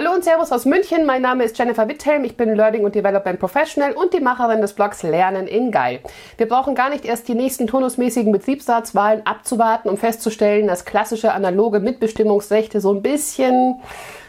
Hallo 0.00 0.12
und 0.12 0.22
Servus 0.22 0.52
aus 0.52 0.64
München. 0.64 1.06
Mein 1.06 1.22
Name 1.22 1.42
ist 1.42 1.58
Jennifer 1.58 1.88
Witthelm. 1.88 2.22
Ich 2.22 2.36
bin 2.36 2.54
Learning 2.54 2.84
und 2.84 2.94
Development 2.94 3.40
Professional 3.40 3.94
und 3.94 4.14
die 4.14 4.20
Macherin 4.20 4.60
des 4.60 4.72
Blogs 4.72 5.02
Lernen 5.02 5.48
in 5.48 5.72
Geil. 5.72 5.98
Wir 6.36 6.46
brauchen 6.46 6.76
gar 6.76 6.88
nicht 6.88 7.04
erst 7.04 7.26
die 7.26 7.34
nächsten 7.34 7.66
turnusmäßigen 7.66 8.30
Betriebsratswahlen 8.30 9.26
abzuwarten, 9.26 9.88
um 9.88 9.96
festzustellen, 9.96 10.68
dass 10.68 10.84
klassische 10.84 11.32
analoge 11.32 11.80
Mitbestimmungsrechte 11.80 12.80
so 12.80 12.94
ein 12.94 13.02
bisschen 13.02 13.80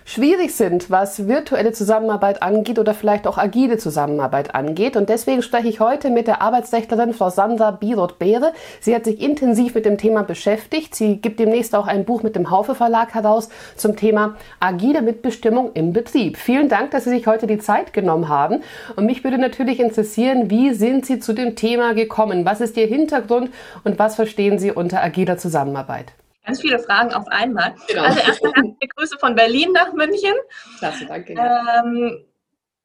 schwierig 0.10 0.56
sind, 0.56 0.90
was 0.90 1.28
virtuelle 1.28 1.72
Zusammenarbeit 1.72 2.42
angeht 2.42 2.80
oder 2.80 2.96
vielleicht 2.96 3.28
auch 3.28 3.38
agile 3.38 3.78
Zusammenarbeit 3.78 4.56
angeht. 4.56 4.98
Und 4.98 5.08
deswegen 5.08 5.44
spreche 5.44 5.68
ich 5.68 5.80
heute 5.80 6.10
mit 6.10 6.26
der 6.26 6.42
Arbeitsrechtlerin 6.42 7.14
Frau 7.14 7.30
Sandra 7.30 7.70
Biroth-Behre. 7.70 8.54
Sie 8.80 8.96
hat 8.96 9.06
sich 9.06 9.22
intensiv 9.22 9.76
mit 9.76 9.86
dem 9.86 10.00
Thema 10.00 10.24
beschäftigt. 10.24 10.96
Sie 10.96 11.18
gibt 11.18 11.40
demnächst 11.40 11.76
auch 11.76 11.86
ein 11.86 12.06
Buch 12.06 12.24
mit 12.24 12.36
dem 12.36 12.50
Haufe 12.50 12.74
Verlag 12.74 13.14
heraus 13.14 13.50
zum 13.76 13.96
Thema 13.96 14.36
agile 14.60 15.04
Mitbestimmung 15.04 15.74
im 15.76 15.94
Betrieb. 15.94 16.38
Vielen 16.38 16.70
Dank, 16.70 16.90
dass 16.90 17.04
Sie 17.04 17.12
sich 17.12 17.28
heute 17.28 17.46
die 17.46 17.60
Zeit 17.60 17.94
genommen 17.94 18.30
haben. 18.30 18.64
Und 18.96 19.06
mich 19.06 19.24
würde 19.24 19.38
natürlich 19.38 19.80
interessieren, 19.80 20.50
wie 20.50 20.74
sind 20.74 21.06
Sie 21.06 21.20
zu 21.20 21.34
dem 21.34 21.56
Thema 21.56 21.94
gekommen? 21.94 22.46
Was 22.46 22.62
ist 22.62 22.78
Ihr 22.78 22.88
Hintergrund 22.88 23.52
und 23.84 24.00
was 24.00 24.16
verstehen 24.16 24.58
Sie 24.58 24.72
unter 24.72 25.04
agiler 25.04 25.38
Zusammenarbeit? 25.38 26.14
Ganz 26.50 26.62
viele 26.62 26.80
Fragen 26.80 27.14
auf 27.14 27.28
einmal. 27.28 27.76
Genau. 27.88 28.06
Also 28.06 28.20
erstmal 28.22 28.54
herzliche 28.54 28.88
Grüße 28.96 29.20
von 29.20 29.36
Berlin 29.36 29.72
nach 29.72 29.94
München. 29.94 30.34
Klasse, 30.80 31.06
danke. 31.06 31.34
Ähm, 31.34 32.26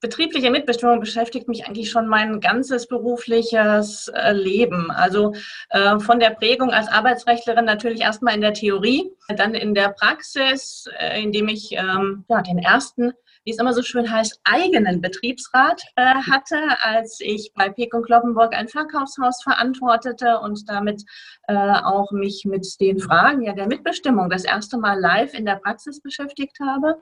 betriebliche 0.00 0.50
Mitbestimmung 0.50 1.00
beschäftigt 1.00 1.48
mich 1.48 1.66
eigentlich 1.66 1.90
schon 1.90 2.06
mein 2.06 2.40
ganzes 2.40 2.88
berufliches 2.88 4.08
äh, 4.08 4.32
Leben. 4.32 4.90
Also 4.90 5.32
äh, 5.70 5.98
von 5.98 6.20
der 6.20 6.30
Prägung 6.30 6.72
als 6.72 6.88
Arbeitsrechtlerin 6.88 7.64
natürlich 7.64 8.02
erstmal 8.02 8.34
in 8.34 8.42
der 8.42 8.52
Theorie, 8.52 9.10
dann 9.28 9.54
in 9.54 9.72
der 9.72 9.88
Praxis, 9.88 10.84
äh, 10.98 11.22
indem 11.22 11.48
ich 11.48 11.72
ähm, 11.72 12.26
ja, 12.28 12.42
den 12.42 12.58
ersten 12.58 13.14
wie 13.44 13.50
es 13.50 13.58
immer 13.58 13.72
so 13.74 13.82
schön 13.82 14.10
heißt, 14.10 14.40
eigenen 14.44 15.00
Betriebsrat 15.00 15.82
äh, 15.96 16.02
hatte, 16.02 16.56
als 16.82 17.18
ich 17.20 17.52
bei 17.54 17.68
Peek 17.68 17.94
und 17.94 18.06
Kloppenburg 18.06 18.54
ein 18.54 18.68
Verkaufshaus 18.68 19.42
verantwortete 19.42 20.38
und 20.40 20.68
damit 20.68 21.04
äh, 21.48 21.54
auch 21.54 22.10
mich 22.12 22.44
mit 22.46 22.66
den 22.80 22.98
Fragen 22.98 23.42
ja, 23.42 23.52
der 23.52 23.66
Mitbestimmung 23.66 24.30
das 24.30 24.44
erste 24.44 24.78
Mal 24.78 24.98
live 24.98 25.34
in 25.34 25.44
der 25.44 25.56
Praxis 25.56 26.00
beschäftigt 26.00 26.58
habe. 26.60 26.96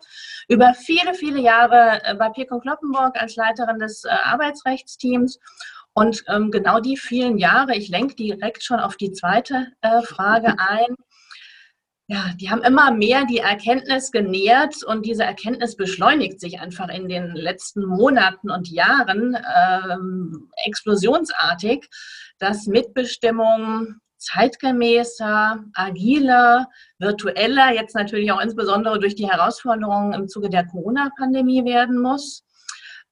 Über 0.48 0.74
viele, 0.74 1.14
viele 1.14 1.40
Jahre 1.40 2.00
äh, 2.04 2.14
bei 2.14 2.28
Peek 2.30 2.50
und 2.50 2.62
Kloppenburg 2.62 3.20
als 3.20 3.36
Leiterin 3.36 3.78
des 3.78 4.04
äh, 4.04 4.08
Arbeitsrechtsteams 4.08 5.38
und 5.94 6.24
ähm, 6.28 6.50
genau 6.50 6.80
die 6.80 6.96
vielen 6.96 7.38
Jahre, 7.38 7.76
ich 7.76 7.88
lenke 7.88 8.14
direkt 8.14 8.64
schon 8.64 8.80
auf 8.80 8.96
die 8.96 9.12
zweite 9.12 9.68
äh, 9.82 10.00
Frage 10.02 10.54
ein, 10.58 10.96
ja, 12.12 12.34
die 12.38 12.50
haben 12.50 12.62
immer 12.62 12.92
mehr 12.92 13.24
die 13.24 13.38
Erkenntnis 13.38 14.10
genährt 14.12 14.84
und 14.84 15.06
diese 15.06 15.24
Erkenntnis 15.24 15.76
beschleunigt 15.76 16.40
sich 16.40 16.60
einfach 16.60 16.90
in 16.90 17.08
den 17.08 17.34
letzten 17.34 17.86
Monaten 17.86 18.50
und 18.50 18.68
Jahren 18.68 19.34
ähm, 19.34 20.50
explosionsartig, 20.66 21.88
dass 22.38 22.66
Mitbestimmung 22.66 23.94
zeitgemäßer, 24.18 25.64
agiler, 25.72 26.68
virtueller, 26.98 27.72
jetzt 27.72 27.94
natürlich 27.94 28.30
auch 28.30 28.42
insbesondere 28.42 29.00
durch 29.00 29.14
die 29.14 29.30
Herausforderungen 29.30 30.12
im 30.12 30.28
Zuge 30.28 30.50
der 30.50 30.66
Corona-Pandemie 30.66 31.64
werden 31.64 31.98
muss. 31.98 32.44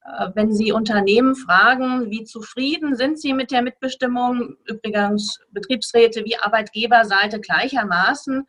Äh, 0.04 0.28
wenn 0.34 0.52
Sie 0.52 0.72
Unternehmen 0.72 1.36
fragen, 1.36 2.10
wie 2.10 2.24
zufrieden 2.24 2.96
sind 2.96 3.18
Sie 3.18 3.32
mit 3.32 3.50
der 3.50 3.62
Mitbestimmung, 3.62 4.56
übrigens 4.66 5.40
Betriebsräte 5.52 6.26
wie 6.26 6.36
Arbeitgeberseite 6.36 7.40
gleichermaßen, 7.40 8.46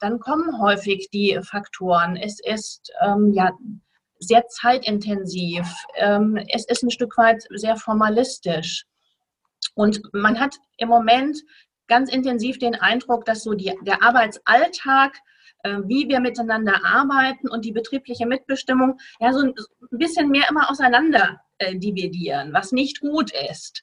dann 0.00 0.18
kommen 0.18 0.60
häufig 0.60 1.08
die 1.12 1.38
Faktoren. 1.42 2.16
Es 2.16 2.40
ist 2.40 2.92
ähm, 3.04 3.32
ja 3.32 3.52
sehr 4.18 4.46
zeitintensiv, 4.48 5.66
ähm, 5.96 6.38
es 6.48 6.66
ist 6.66 6.82
ein 6.82 6.90
Stück 6.90 7.16
weit 7.18 7.44
sehr 7.50 7.76
formalistisch. 7.76 8.84
Und 9.74 10.00
man 10.12 10.38
hat 10.38 10.56
im 10.76 10.88
Moment 10.88 11.38
ganz 11.88 12.12
intensiv 12.12 12.58
den 12.58 12.74
Eindruck, 12.74 13.24
dass 13.24 13.42
so 13.42 13.54
die, 13.54 13.72
der 13.82 14.02
Arbeitsalltag, 14.02 15.16
äh, 15.62 15.78
wie 15.84 16.08
wir 16.08 16.20
miteinander 16.20 16.84
arbeiten 16.84 17.48
und 17.48 17.64
die 17.64 17.72
betriebliche 17.72 18.26
Mitbestimmung 18.26 18.98
ja 19.20 19.32
so 19.32 19.40
ein 19.40 19.54
bisschen 19.90 20.30
mehr 20.30 20.48
immer 20.48 20.70
auseinander 20.70 21.40
äh, 21.58 21.76
dividieren, 21.76 22.52
was 22.52 22.72
nicht 22.72 23.00
gut 23.00 23.32
ist. 23.50 23.82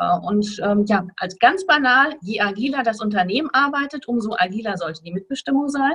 Äh, 0.00 0.18
und 0.26 0.60
ähm, 0.64 0.84
ja, 0.86 1.06
als 1.18 1.38
ganz 1.38 1.66
banal, 1.66 2.14
je 2.22 2.40
agiler 2.40 2.82
das 2.82 3.00
Unternehmen 3.00 3.50
arbeitet, 3.52 4.08
umso 4.08 4.34
agiler 4.36 4.76
sollte 4.76 5.02
die 5.02 5.12
Mitbestimmung 5.12 5.68
sein. 5.68 5.94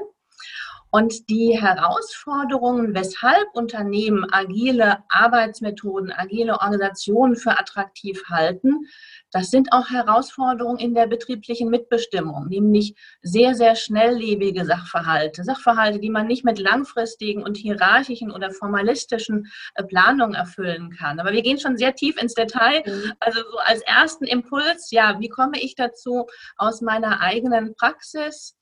Und 0.96 1.30
die 1.30 1.60
Herausforderungen, 1.60 2.96
weshalb 2.96 3.50
Unternehmen 3.54 4.26
agile 4.32 5.00
Arbeitsmethoden, 5.10 6.14
agile 6.16 6.54
Organisationen 6.54 7.36
für 7.36 7.60
attraktiv 7.60 8.24
halten, 8.30 8.88
das 9.30 9.52
sind 9.52 9.74
auch 9.74 9.90
Herausforderungen 9.90 10.80
in 10.80 10.94
der 10.94 11.08
betrieblichen 11.08 11.70
Mitbestimmung, 11.70 12.48
nämlich 12.48 12.96
sehr, 13.22 13.56
sehr 13.56 13.76
schnelllebige 13.76 14.64
Sachverhalte. 14.64 15.44
Sachverhalte, 15.44 16.00
die 16.00 16.10
man 16.10 16.28
nicht 16.28 16.46
mit 16.46 16.60
langfristigen 16.60 17.44
und 17.44 17.58
hierarchischen 17.58 18.32
oder 18.32 18.52
formalistischen 18.52 19.52
äh, 19.74 19.84
Planungen 19.84 20.36
erfüllen 20.36 20.92
kann. 20.92 21.20
Aber 21.20 21.34
wir 21.34 21.42
gehen 21.42 21.60
schon 21.60 21.76
sehr 21.76 21.94
tief 21.94 22.16
ins 22.22 22.36
Detail. 22.36 22.84
Mhm. 22.86 23.12
Also 23.20 23.42
so 23.42 23.58
als 23.66 23.82
ersten 23.82 24.24
Impuls, 24.24 24.92
ja, 24.92 25.20
wie 25.20 25.28
komme 25.28 25.60
ich 25.60 25.76
dazu 25.76 26.28
aus 26.56 26.80
meiner 26.80 27.20
eigenen 27.20 27.76
Praxis? 27.76 28.56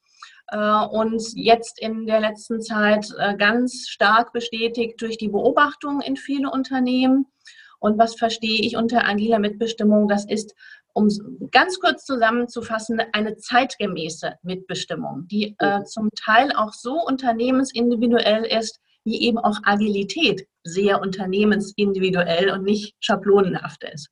Äh, 0.47 0.85
und 0.85 1.21
jetzt 1.35 1.79
in 1.79 2.05
der 2.05 2.19
letzten 2.19 2.61
Zeit 2.61 3.07
äh, 3.17 3.35
ganz 3.35 3.87
stark 3.87 4.33
bestätigt 4.33 5.01
durch 5.01 5.17
die 5.17 5.29
Beobachtung 5.29 6.01
in 6.01 6.15
viele 6.15 6.49
Unternehmen. 6.49 7.25
Und 7.79 7.97
was 7.97 8.15
verstehe 8.15 8.61
ich 8.61 8.77
unter 8.77 9.05
agiler 9.05 9.39
Mitbestimmung? 9.39 10.07
Das 10.07 10.25
ist, 10.25 10.53
um 10.93 11.09
ganz 11.51 11.79
kurz 11.79 12.05
zusammenzufassen, 12.05 13.01
eine 13.11 13.35
zeitgemäße 13.35 14.35
Mitbestimmung, 14.41 15.27
die 15.27 15.55
äh, 15.59 15.83
zum 15.83 16.09
Teil 16.15 16.53
auch 16.55 16.71
so 16.71 16.93
unternehmensindividuell 16.93 18.45
ist, 18.45 18.79
wie 19.03 19.21
eben 19.21 19.37
auch 19.37 19.59
Agilität 19.63 20.47
sehr 20.63 21.01
unternehmensindividuell 21.01 22.51
und 22.51 22.63
nicht 22.63 22.95
schablonenhaft 23.01 23.83
ist. 23.83 24.09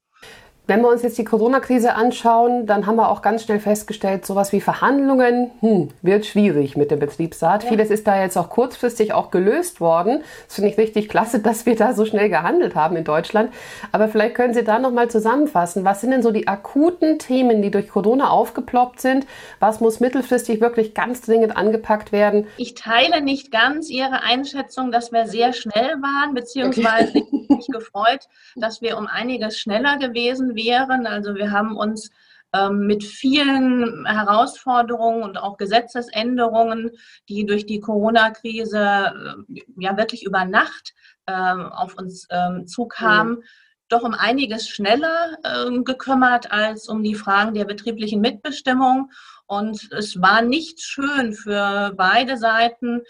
Wenn 0.71 0.83
wir 0.83 0.87
uns 0.87 1.01
jetzt 1.01 1.17
die 1.17 1.25
Corona-Krise 1.25 1.95
anschauen, 1.95 2.65
dann 2.65 2.85
haben 2.85 2.95
wir 2.95 3.09
auch 3.09 3.21
ganz 3.21 3.43
schnell 3.43 3.59
festgestellt, 3.59 4.25
sowas 4.25 4.53
wie 4.53 4.61
Verhandlungen 4.61 5.51
hm, 5.59 5.89
wird 6.01 6.25
schwierig 6.25 6.77
mit 6.77 6.91
dem 6.91 6.99
Betriebsrat. 6.99 7.63
Ja. 7.63 7.69
Vieles 7.71 7.89
ist 7.89 8.07
da 8.07 8.17
jetzt 8.17 8.37
auch 8.37 8.47
kurzfristig 8.47 9.11
auch 9.11 9.31
gelöst 9.31 9.81
worden. 9.81 10.23
Das 10.47 10.55
finde 10.55 10.69
ich 10.69 10.77
richtig 10.77 11.09
klasse, 11.09 11.39
dass 11.43 11.65
wir 11.65 11.75
da 11.75 11.91
so 11.93 12.05
schnell 12.05 12.29
gehandelt 12.29 12.73
haben 12.73 12.95
in 12.95 13.03
Deutschland. 13.03 13.51
Aber 13.91 14.07
vielleicht 14.07 14.35
können 14.35 14.53
Sie 14.53 14.63
da 14.63 14.79
nochmal 14.79 15.09
zusammenfassen. 15.11 15.83
Was 15.83 15.99
sind 15.99 16.11
denn 16.11 16.23
so 16.23 16.31
die 16.31 16.47
akuten 16.47 17.19
Themen, 17.19 17.61
die 17.61 17.69
durch 17.69 17.89
Corona 17.89 18.29
aufgeploppt 18.29 19.01
sind? 19.01 19.27
Was 19.59 19.81
muss 19.81 19.99
mittelfristig 19.99 20.61
wirklich 20.61 20.93
ganz 20.93 21.19
dringend 21.19 21.57
angepackt 21.57 22.13
werden? 22.13 22.47
Ich 22.55 22.75
teile 22.75 23.19
nicht 23.19 23.51
ganz 23.51 23.89
Ihre 23.89 24.23
Einschätzung, 24.23 24.89
dass 24.93 25.11
wir 25.11 25.27
sehr 25.27 25.51
schnell 25.51 26.01
waren, 26.01 26.33
beziehungsweise 26.33 27.09
okay. 27.09 27.27
ich 27.29 27.49
mich 27.49 27.67
gefreut, 27.73 28.29
dass 28.55 28.81
wir 28.81 28.97
um 28.97 29.07
einiges 29.07 29.59
schneller 29.59 29.97
gewesen 29.97 30.55
wären. 30.55 30.60
Also 30.69 31.35
wir 31.35 31.51
haben 31.51 31.75
uns 31.75 32.11
ähm, 32.53 32.85
mit 32.85 33.03
vielen 33.03 34.05
Herausforderungen 34.05 35.23
und 35.23 35.37
auch 35.37 35.57
Gesetzesänderungen, 35.57 36.91
die 37.29 37.45
durch 37.45 37.65
die 37.65 37.79
Corona-Krise 37.79 39.45
äh, 39.49 39.61
ja 39.77 39.95
wirklich 39.95 40.25
über 40.25 40.43
Nacht 40.43 40.93
ähm, 41.27 41.67
auf 41.71 41.97
uns 41.97 42.27
ähm, 42.29 42.67
zukamen, 42.67 43.35
mhm. 43.35 43.43
doch 43.87 44.03
um 44.03 44.13
einiges 44.13 44.67
schneller 44.67 45.37
gekümmert 45.83 46.51
als 46.51 46.87
um 46.89 47.03
die 47.03 47.15
Fragen 47.15 47.53
der 47.53 47.65
betrieblichen 47.65 48.19
Mitbestimmung. 48.19 49.11
Und 49.51 49.91
es 49.91 50.21
war 50.21 50.41
nicht 50.41 50.79
schön 50.79 51.33
für 51.33 51.93
beide 51.97 52.37
Seiten, 52.37 53.01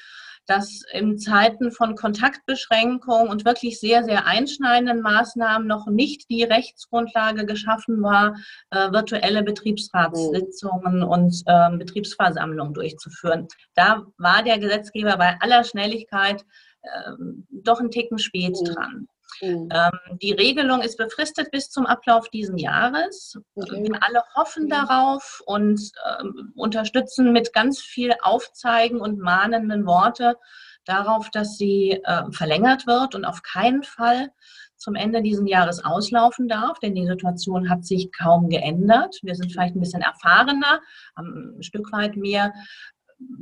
dass 0.48 0.82
in 0.92 1.20
Zeiten 1.20 1.72
von 1.72 1.94
Kontaktbeschränkung 1.94 3.30
und 3.30 3.46
wirklich 3.46 3.80
sehr, 3.80 4.04
sehr 4.04 4.26
einschneidenden 4.26 5.02
Maßnahmen 5.02 5.68
noch 5.68 5.86
nicht 5.86 6.32
die 6.32 6.44
Rechtsgrundlage 6.44 7.46
geschaffen 7.46 8.02
war, 8.02 8.34
äh, 8.72 8.92
virtuelle 8.92 9.44
Betriebsratssitzungen 9.44 11.04
und 11.04 11.44
äh, 11.46 11.78
Betriebsversammlungen 11.78 12.74
durchzuführen. 12.74 13.48
Da 13.76 14.08
war 14.18 14.42
der 14.42 14.58
Gesetzgeber 14.58 15.18
bei 15.18 15.38
aller 15.42 15.64
Schnelligkeit 15.64 16.44
äh, 16.82 17.12
doch 17.52 17.80
einen 17.80 17.92
Ticken 17.92 18.18
spät 18.18 18.58
mhm. 18.60 18.66
dran. 18.66 19.08
Mhm. 19.42 19.70
Ähm, 19.72 20.18
die 20.22 20.34
Regelung 20.34 20.82
ist 20.82 20.98
befristet 20.98 21.52
bis 21.52 21.70
zum 21.70 21.86
Ablauf 21.86 22.30
diesen 22.30 22.58
Jahres. 22.58 23.38
Okay. 23.56 23.84
Wir 23.84 24.04
alle 24.04 24.24
hoffen 24.36 24.66
mhm. 24.66 24.70
darauf 24.70 25.42
und 25.46 25.80
äh, 25.80 26.24
unterstützen 26.56 27.32
mit 27.32 27.54
ganz 27.54 27.80
viel 27.82 28.14
Aufzeigen 28.22 29.00
und 29.00 29.20
mahnenden 29.20 29.86
Worte 29.86 30.38
darauf, 30.86 31.30
dass 31.30 31.58
sie 31.58 32.02
äh, 32.04 32.32
verlängert 32.32 32.88
wird 32.88 33.16
und 33.16 33.26
auf 33.26 33.44
keinen 33.44 33.84
Fall 33.84 34.32
zum 34.78 34.96
Ende 34.96 35.22
dieses 35.22 35.48
Jahres 35.48 35.86
auslaufen 35.86 36.48
darf, 36.48 36.80
denn 36.80 36.96
die 36.96 37.06
Situation 37.06 37.70
hat 37.70 37.86
sich 37.86 38.12
kaum 38.12 38.50
geändert. 38.50 39.20
Wir 39.22 39.36
sind 39.36 39.52
vielleicht 39.52 39.76
ein 39.76 39.80
bisschen 39.80 40.02
erfahrener, 40.02 40.82
haben 41.16 41.56
ein 41.58 41.64
Stück 41.64 41.92
weit 41.92 42.16
mehr 42.16 42.52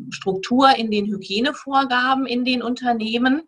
Struktur 0.10 0.76
in 0.76 0.92
den 0.92 1.06
Hygienevorgaben 1.06 2.26
in 2.26 2.44
den 2.44 2.62
Unternehmen. 2.62 3.44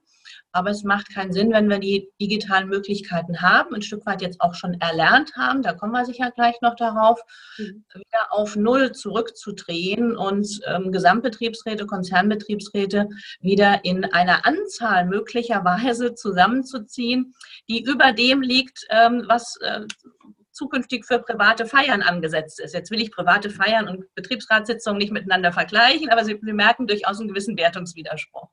Aber 0.52 0.70
es 0.70 0.84
macht 0.84 1.14
keinen 1.14 1.32
Sinn, 1.32 1.52
wenn 1.52 1.70
wir 1.70 1.80
die 1.80 2.10
digitalen 2.20 2.68
Möglichkeiten 2.68 3.42
haben, 3.42 3.76
ein 3.76 3.82
Stück 3.82 4.06
weit 4.06 4.22
jetzt 4.22 4.42
auch 4.42 4.54
schon 4.54 4.80
erlernt 4.82 5.36
haben, 5.36 5.62
da 5.62 5.74
kommen 5.74 5.94
wir 5.94 6.06
sicher 6.06 6.32
gleich 6.32 6.60
noch 6.62 6.76
darauf, 6.76 7.22
mhm. 7.58 7.84
wieder 7.94 8.32
auf 8.32 8.56
Null 8.56 8.92
zurückzudrehen 8.92 10.16
und 10.16 10.48
ähm, 10.68 10.92
Gesamtbetriebsräte, 10.92 11.86
Konzernbetriebsräte 11.86 13.10
wieder 13.40 13.84
in 13.86 14.06
einer 14.06 14.46
Anzahl 14.46 15.06
möglicherweise 15.06 16.16
zusammenzuziehen, 16.16 17.34
die 17.70 17.84
über 17.84 18.12
dem 18.12 18.42
liegt, 18.42 18.86
ähm, 18.90 19.24
was 19.28 19.58
äh, 19.62 19.82
zukünftig 20.52 21.06
für 21.06 21.20
private 21.20 21.66
Feiern 21.66 22.02
angesetzt 22.02 22.60
ist. 22.60 22.74
Jetzt 22.74 22.92
will 22.92 23.02
ich 23.02 23.12
private 23.12 23.50
Feiern 23.50 23.88
und 23.88 24.14
Betriebsratssitzungen 24.16 25.00
nicht 25.00 25.12
miteinander 25.12 25.52
vergleichen, 25.52 26.10
aber 26.10 26.26
Sie, 26.26 26.40
Sie 26.42 26.54
merken 26.54 26.88
durchaus 26.88 27.20
einen 27.20 27.30
gewissen 27.30 27.58
Wertungswiderspruch. 27.58 28.50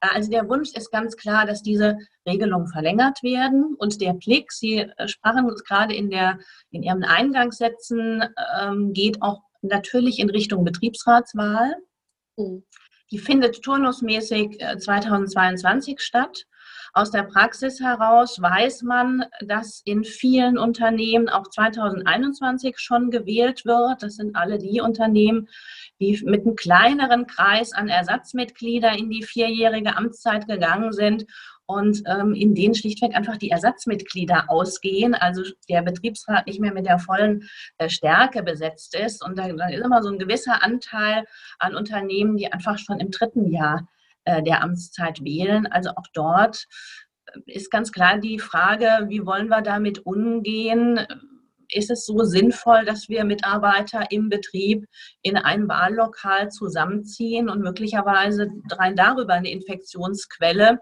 Äh, 0.00 0.08
also 0.14 0.30
der 0.30 0.48
Wunsch 0.48 0.72
ist 0.74 0.90
ganz 0.90 1.16
klar, 1.16 1.46
dass 1.46 1.62
diese 1.62 1.98
Regelungen 2.26 2.68
verlängert 2.68 3.22
werden 3.22 3.74
und 3.78 4.00
der 4.00 4.14
Blick, 4.14 4.52
Sie 4.52 4.78
äh, 4.78 5.08
sprachen 5.08 5.46
gerade 5.66 5.94
in, 5.94 6.10
der, 6.10 6.38
in 6.70 6.82
Ihren 6.82 7.04
Eingangssätzen, 7.04 8.22
ähm, 8.60 8.92
geht 8.92 9.22
auch 9.22 9.42
natürlich 9.62 10.18
in 10.18 10.30
Richtung 10.30 10.64
Betriebsratswahl. 10.64 11.74
Mhm. 12.36 12.64
Die 13.10 13.18
findet 13.18 13.62
turnusmäßig 13.62 14.58
2022 14.78 15.94
äh, 15.94 15.96
statt. 15.98 16.44
Aus 16.92 17.10
der 17.10 17.22
Praxis 17.22 17.80
heraus 17.80 18.40
weiß 18.40 18.82
man, 18.82 19.24
dass 19.40 19.82
in 19.84 20.04
vielen 20.04 20.58
Unternehmen 20.58 21.28
auch 21.28 21.48
2021 21.48 22.78
schon 22.78 23.10
gewählt 23.10 23.64
wird. 23.64 24.02
Das 24.02 24.16
sind 24.16 24.34
alle 24.34 24.58
die 24.58 24.80
Unternehmen, 24.80 25.48
die 26.00 26.20
mit 26.24 26.42
einem 26.42 26.56
kleineren 26.56 27.26
Kreis 27.26 27.72
an 27.72 27.88
Ersatzmitglieder 27.88 28.98
in 28.98 29.10
die 29.10 29.22
vierjährige 29.22 29.96
Amtszeit 29.96 30.48
gegangen 30.48 30.92
sind 30.92 31.26
und 31.70 32.02
ähm, 32.06 32.34
in 32.34 32.56
denen 32.56 32.74
schlichtweg 32.74 33.14
einfach 33.14 33.36
die 33.36 33.50
Ersatzmitglieder 33.50 34.46
ausgehen, 34.48 35.14
also 35.14 35.42
der 35.68 35.82
Betriebsrat 35.82 36.48
nicht 36.48 36.60
mehr 36.60 36.74
mit 36.74 36.86
der 36.86 36.98
vollen 36.98 37.48
äh, 37.78 37.88
Stärke 37.88 38.42
besetzt 38.42 38.96
ist. 38.96 39.24
Und 39.24 39.38
da, 39.38 39.46
da, 39.52 39.68
ist 39.68 39.84
immer 39.84 40.02
so 40.02 40.10
ein 40.10 40.18
gewisser 40.18 40.64
Anteil 40.64 41.24
an 41.60 41.76
Unternehmen, 41.76 42.36
die 42.36 42.52
einfach 42.52 42.76
schon 42.78 42.98
im 42.98 43.12
dritten 43.12 43.46
Jahr 43.52 43.86
der 44.42 44.62
Amtszeit 44.62 45.22
wählen. 45.24 45.66
Also 45.66 45.90
auch 45.90 46.06
dort 46.12 46.66
äh, 47.26 47.40
ist 47.46 47.70
ganz 47.70 47.92
klar 47.92 48.18
die 48.18 48.38
Frage, 48.38 49.06
wie 49.08 49.24
wollen 49.24 49.48
wir 49.48 49.62
damit 49.62 50.06
umgehen? 50.06 51.00
Ist 51.72 51.90
es 51.90 52.04
so 52.04 52.24
sinnvoll, 52.24 52.84
dass 52.84 53.08
wir 53.08 53.24
Mitarbeiter 53.24 54.10
im 54.10 54.28
Betrieb 54.28 54.86
in 55.22 55.36
ein 55.36 55.68
Wahllokal 55.68 56.50
zusammenziehen 56.50 57.48
und 57.48 57.60
möglicherweise 57.60 58.50
rein 58.72 58.96
darüber 58.96 59.34
eine 59.34 59.50
Infektionsquelle 59.50 60.80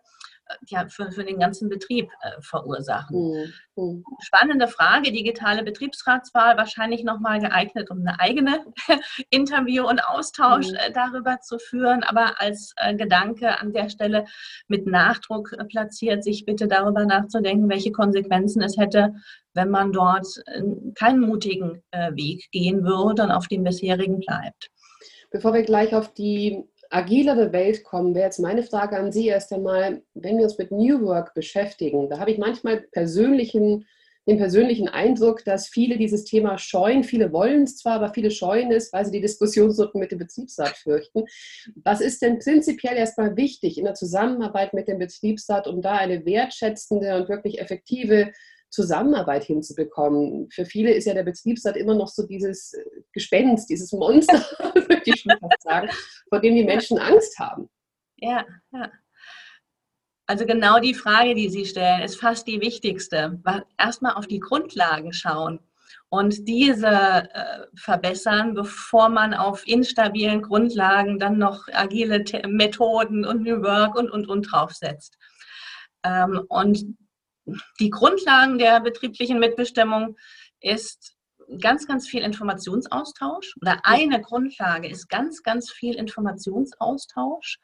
ja, 0.66 0.86
für, 0.88 1.10
für 1.12 1.24
den 1.24 1.38
ganzen 1.38 1.68
Betrieb 1.68 2.10
äh, 2.22 2.40
verursachen. 2.40 3.52
Mhm. 3.76 4.04
Spannende 4.20 4.68
Frage, 4.68 5.12
digitale 5.12 5.62
Betriebsratswahl, 5.62 6.56
wahrscheinlich 6.56 7.04
nochmal 7.04 7.40
geeignet, 7.40 7.90
um 7.90 8.00
eine 8.00 8.18
eigene 8.18 8.64
Interview 9.30 9.86
und 9.86 10.00
Austausch 10.04 10.68
mhm. 10.68 10.76
äh, 10.76 10.92
darüber 10.92 11.40
zu 11.40 11.58
führen. 11.58 12.02
Aber 12.02 12.40
als 12.40 12.72
äh, 12.76 12.94
Gedanke 12.94 13.58
an 13.58 13.72
der 13.72 13.88
Stelle 13.88 14.24
mit 14.66 14.86
Nachdruck 14.86 15.52
äh, 15.52 15.64
platziert, 15.64 16.24
sich 16.24 16.44
bitte 16.44 16.66
darüber 16.66 17.04
nachzudenken, 17.04 17.68
welche 17.68 17.92
Konsequenzen 17.92 18.62
es 18.62 18.76
hätte, 18.76 19.14
wenn 19.54 19.70
man 19.70 19.92
dort 19.92 20.26
keinen 20.94 21.20
mutigen 21.20 21.82
äh, 21.90 22.12
Weg 22.14 22.48
gehen 22.52 22.84
würde 22.84 23.24
und 23.24 23.30
auf 23.30 23.48
dem 23.48 23.64
bisherigen 23.64 24.20
bleibt. 24.20 24.70
Bevor 25.30 25.52
wir 25.52 25.62
gleich 25.62 25.94
auf 25.94 26.14
die 26.14 26.64
agilere 26.90 27.52
Welt 27.52 27.84
kommen, 27.84 28.14
wäre 28.14 28.26
jetzt 28.26 28.40
meine 28.40 28.62
Frage 28.62 28.96
an 28.96 29.12
Sie 29.12 29.26
erst 29.26 29.52
einmal, 29.52 30.02
wenn 30.14 30.38
wir 30.38 30.44
uns 30.44 30.58
mit 30.58 30.70
New 30.70 31.02
Work 31.02 31.34
beschäftigen, 31.34 32.08
da 32.08 32.18
habe 32.18 32.30
ich 32.30 32.38
manchmal 32.38 32.82
persönlichen, 32.92 33.86
den 34.26 34.38
persönlichen 34.38 34.88
Eindruck, 34.88 35.44
dass 35.44 35.68
viele 35.68 35.96
dieses 35.96 36.24
Thema 36.24 36.58
scheuen. 36.58 37.02
Viele 37.02 37.32
wollen 37.32 37.62
es 37.62 37.78
zwar, 37.78 37.94
aber 37.94 38.12
viele 38.12 38.30
scheuen 38.30 38.70
es, 38.70 38.92
weil 38.92 39.06
sie 39.06 39.12
die 39.12 39.22
Diskussionsrunden 39.22 39.98
mit 40.00 40.12
dem 40.12 40.18
Betriebsrat 40.18 40.76
fürchten. 40.76 41.24
Was 41.76 42.00
ist 42.00 42.20
denn 42.20 42.38
prinzipiell 42.38 42.96
erstmal 42.96 43.36
wichtig 43.36 43.78
in 43.78 43.84
der 43.84 43.94
Zusammenarbeit 43.94 44.74
mit 44.74 44.86
dem 44.86 44.98
Betriebsrat, 44.98 45.66
um 45.66 45.80
da 45.80 45.96
eine 45.96 46.26
wertschätzende 46.26 47.16
und 47.16 47.28
wirklich 47.28 47.58
effektive 47.60 48.32
Zusammenarbeit 48.70 49.44
hinzubekommen. 49.44 50.50
Für 50.50 50.64
viele 50.64 50.92
ist 50.92 51.06
ja 51.06 51.14
der 51.14 51.22
Betriebsrat 51.22 51.76
immer 51.76 51.94
noch 51.94 52.08
so 52.08 52.26
dieses 52.26 52.74
Gespenst, 53.12 53.70
dieses 53.70 53.92
Monster, 53.92 54.34
würde 54.74 55.02
ich 55.04 55.20
schon 55.20 55.32
fast 55.40 55.62
sagen, 55.62 55.88
vor 56.28 56.40
dem 56.40 56.54
die 56.54 56.64
Menschen 56.64 56.98
Angst 56.98 57.38
haben. 57.38 57.68
Ja, 58.16 58.44
ja. 58.72 58.90
Also 60.26 60.44
genau 60.44 60.78
die 60.78 60.92
Frage, 60.92 61.34
die 61.34 61.48
Sie 61.48 61.64
stellen, 61.64 62.02
ist 62.02 62.20
fast 62.20 62.46
die 62.46 62.60
wichtigste. 62.60 63.40
Erstmal 63.78 64.14
auf 64.14 64.26
die 64.26 64.40
Grundlagen 64.40 65.14
schauen 65.14 65.60
und 66.10 66.48
diese 66.48 66.86
äh, 66.86 67.66
verbessern, 67.74 68.54
bevor 68.54 69.08
man 69.08 69.34
auf 69.34 69.66
instabilen 69.66 70.42
Grundlagen 70.42 71.18
dann 71.18 71.38
noch 71.38 71.66
agile 71.72 72.24
Methoden 72.46 73.24
und 73.24 73.42
New 73.42 73.62
Work 73.62 73.94
und, 73.96 74.10
und, 74.10 74.28
und 74.28 74.42
draufsetzt. 74.42 75.16
Ähm, 76.04 76.42
und 76.48 76.96
die 77.80 77.90
Grundlagen 77.90 78.58
der 78.58 78.80
betrieblichen 78.80 79.38
Mitbestimmung 79.38 80.16
ist 80.60 81.16
ganz, 81.60 81.86
ganz 81.86 82.08
viel 82.08 82.22
Informationsaustausch. 82.22 83.54
Oder 83.60 83.80
eine 83.84 84.20
Grundlage 84.20 84.88
ist 84.88 85.08
ganz, 85.08 85.42
ganz 85.42 85.70
viel 85.70 85.94
Informationsaustausch. 85.94 87.58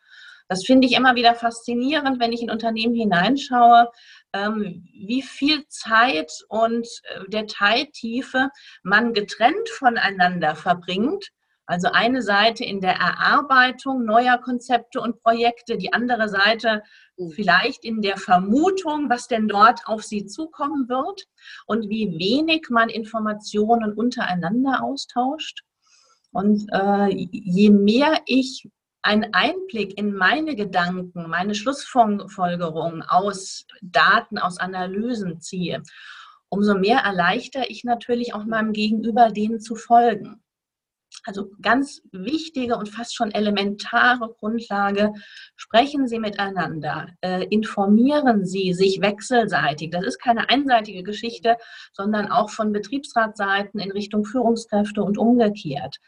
Das 0.48 0.64
finde 0.64 0.86
ich 0.86 0.94
immer 0.94 1.14
wieder 1.14 1.34
faszinierend, 1.34 2.20
wenn 2.20 2.32
ich 2.32 2.42
in 2.42 2.50
Unternehmen 2.50 2.94
hineinschaue, 2.94 3.90
ähm, 4.34 4.86
wie 4.92 5.22
viel 5.22 5.66
Zeit 5.68 6.30
und 6.48 6.86
äh, 7.04 7.28
Detailtiefe 7.28 8.50
man 8.82 9.14
getrennt 9.14 9.68
voneinander 9.70 10.54
verbringt. 10.54 11.30
Also 11.66 11.88
eine 11.92 12.20
Seite 12.20 12.64
in 12.64 12.80
der 12.80 12.94
Erarbeitung 12.94 14.04
neuer 14.04 14.38
Konzepte 14.38 15.00
und 15.00 15.22
Projekte, 15.22 15.78
die 15.78 15.92
andere 15.92 16.28
Seite 16.28 16.82
Mhm. 17.16 17.30
vielleicht 17.30 17.84
in 17.84 18.02
der 18.02 18.16
Vermutung, 18.16 19.08
was 19.08 19.28
denn 19.28 19.48
dort 19.48 19.86
auf 19.86 20.02
sie 20.02 20.26
zukommen 20.26 20.88
wird 20.88 21.22
und 21.66 21.88
wie 21.88 22.18
wenig 22.18 22.68
man 22.70 22.88
Informationen 22.88 23.92
untereinander 23.92 24.82
austauscht. 24.82 25.62
Und 26.32 26.66
äh, 26.72 27.08
je 27.10 27.70
mehr 27.70 28.20
ich 28.26 28.68
einen 29.02 29.34
Einblick 29.34 29.96
in 29.98 30.14
meine 30.14 30.56
Gedanken, 30.56 31.28
meine 31.28 31.54
Schlussfolgerungen 31.54 33.02
aus 33.02 33.66
Daten, 33.82 34.38
aus 34.38 34.58
Analysen 34.58 35.40
ziehe, 35.40 35.82
umso 36.48 36.74
mehr 36.74 37.00
erleichter 37.00 37.70
ich 37.70 37.84
natürlich 37.84 38.34
auch 38.34 38.44
meinem 38.44 38.72
Gegenüber, 38.72 39.30
denen 39.30 39.60
zu 39.60 39.76
folgen. 39.76 40.42
Also 41.24 41.50
ganz 41.62 42.02
wichtige 42.12 42.76
und 42.76 42.88
fast 42.88 43.14
schon 43.14 43.30
elementare 43.30 44.34
Grundlage. 44.38 45.12
Sprechen 45.56 46.06
Sie 46.06 46.18
miteinander, 46.18 47.08
äh, 47.22 47.44
informieren 47.46 48.44
Sie 48.44 48.74
sich 48.74 49.00
wechselseitig. 49.00 49.90
Das 49.90 50.04
ist 50.04 50.18
keine 50.18 50.50
einseitige 50.50 51.02
Geschichte, 51.02 51.56
sondern 51.92 52.30
auch 52.30 52.50
von 52.50 52.72
Betriebsratsseiten 52.72 53.80
in 53.80 53.92
Richtung 53.92 54.24
Führungskräfte 54.24 55.02
und 55.02 55.16
umgekehrt. 55.16 55.98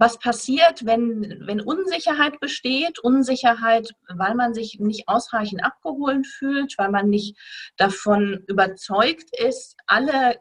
Was 0.00 0.18
passiert, 0.18 0.86
wenn, 0.86 1.42
wenn 1.46 1.60
Unsicherheit 1.60 2.40
besteht? 2.40 2.98
Unsicherheit, 3.00 3.90
weil 4.08 4.34
man 4.34 4.54
sich 4.54 4.78
nicht 4.80 5.08
ausreichend 5.08 5.62
abgeholt 5.62 6.26
fühlt, 6.26 6.78
weil 6.78 6.90
man 6.90 7.10
nicht 7.10 7.36
davon 7.76 8.42
überzeugt 8.46 9.28
ist, 9.38 9.76
alle 9.86 10.36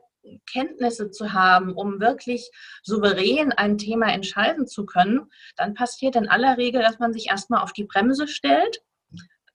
Kenntnisse 0.52 1.12
zu 1.12 1.34
haben, 1.34 1.74
um 1.74 2.00
wirklich 2.00 2.50
souverän 2.84 3.52
ein 3.52 3.78
Thema 3.78 4.12
entscheiden 4.12 4.68
zu 4.68 4.86
können, 4.86 5.30
dann 5.56 5.74
passiert 5.74 6.16
in 6.16 6.30
aller 6.30 6.58
Regel, 6.58 6.82
dass 6.82 7.00
man 7.00 7.14
sich 7.14 7.30
erstmal 7.30 7.62
auf 7.62 7.74
die 7.74 7.86
Bremse 7.86 8.28
stellt. 8.28 8.82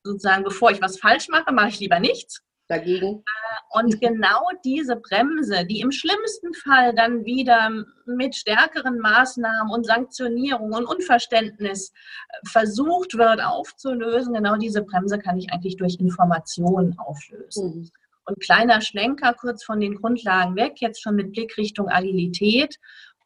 Sozusagen, 0.02 0.44
bevor 0.44 0.70
ich 0.70 0.82
was 0.82 0.98
falsch 0.98 1.28
mache, 1.28 1.52
mache 1.52 1.68
ich 1.68 1.80
lieber 1.80 1.98
nichts. 1.98 2.42
Dagegen. 2.66 3.18
Äh, 3.18 3.78
und 3.78 4.00
genau 4.00 4.48
diese 4.64 4.96
Bremse, 4.96 5.66
die 5.66 5.80
im 5.80 5.92
schlimmsten 5.92 6.54
Fall 6.54 6.94
dann 6.94 7.24
wieder 7.24 7.70
mit 8.06 8.34
stärkeren 8.34 8.98
Maßnahmen 9.00 9.70
und 9.70 9.84
Sanktionierung 9.84 10.72
und 10.72 10.86
Unverständnis 10.86 11.90
äh, 11.90 12.48
versucht 12.48 13.18
wird 13.18 13.42
aufzulösen, 13.42 14.32
genau 14.32 14.56
diese 14.56 14.82
Bremse 14.82 15.18
kann 15.18 15.36
ich 15.36 15.52
eigentlich 15.52 15.76
durch 15.76 15.96
Informationen 16.00 16.98
auflösen. 16.98 17.80
Mhm. 17.80 17.90
Und 18.26 18.40
kleiner 18.40 18.80
Schlenker 18.80 19.34
kurz 19.34 19.64
von 19.64 19.80
den 19.80 19.96
Grundlagen 19.96 20.56
weg, 20.56 20.74
jetzt 20.80 21.02
schon 21.02 21.16
mit 21.16 21.32
Blick 21.32 21.56
Richtung 21.56 21.88
Agilität 21.88 22.78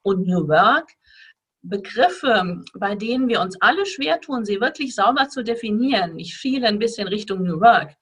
und 0.03 0.27
New 0.27 0.49
Work. 0.49 0.91
Begriffe, 1.63 2.63
bei 2.75 2.95
denen 2.95 3.29
wir 3.29 3.41
uns 3.41 3.61
alle 3.61 3.85
schwer 3.85 4.21
tun, 4.21 4.45
sie 4.45 4.61
wirklich 4.61 4.95
sauber 4.95 5.29
zu 5.29 5.43
definieren. 5.43 6.19
Ich 6.19 6.35
schiele 6.35 6.69
ein 6.69 6.79
bisschen 6.79 7.09
Richtung 7.09 7.43
New 7.43 7.61
Work. 7.61 7.95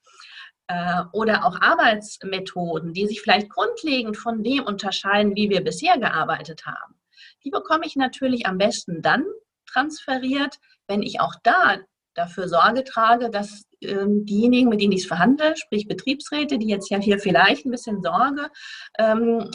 Äh, 0.67 1.03
oder 1.13 1.45
auch 1.45 1.59
Arbeitsmethoden, 1.61 2.93
die 2.93 3.07
sich 3.07 3.21
vielleicht 3.21 3.49
grundlegend 3.49 4.17
von 4.17 4.43
dem 4.43 4.63
unterscheiden, 4.63 5.35
wie 5.35 5.49
wir 5.49 5.63
bisher 5.63 5.97
gearbeitet 5.97 6.65
haben. 6.65 6.95
Die 7.43 7.49
bekomme 7.49 7.85
ich 7.85 7.95
natürlich 7.95 8.45
am 8.45 8.57
besten 8.57 9.01
dann 9.01 9.25
transferiert, 9.65 10.57
wenn 10.87 11.01
ich 11.01 11.21
auch 11.21 11.35
da 11.43 11.77
dafür 12.17 12.47
Sorge 12.47 12.83
trage, 12.83 13.29
dass 13.29 13.65
ähm, 13.81 14.25
diejenigen, 14.25 14.69
mit 14.69 14.81
denen 14.81 14.93
ich 14.93 15.01
es 15.01 15.07
verhandle, 15.07 15.55
sprich 15.55 15.87
Betriebsräte, 15.87 16.57
die 16.57 16.67
jetzt 16.67 16.89
ja 16.89 16.97
hier 16.97 17.19
vielleicht 17.19 17.65
ein 17.65 17.71
bisschen 17.71 18.01
Sorge 18.01 18.49
ähm, 18.97 19.49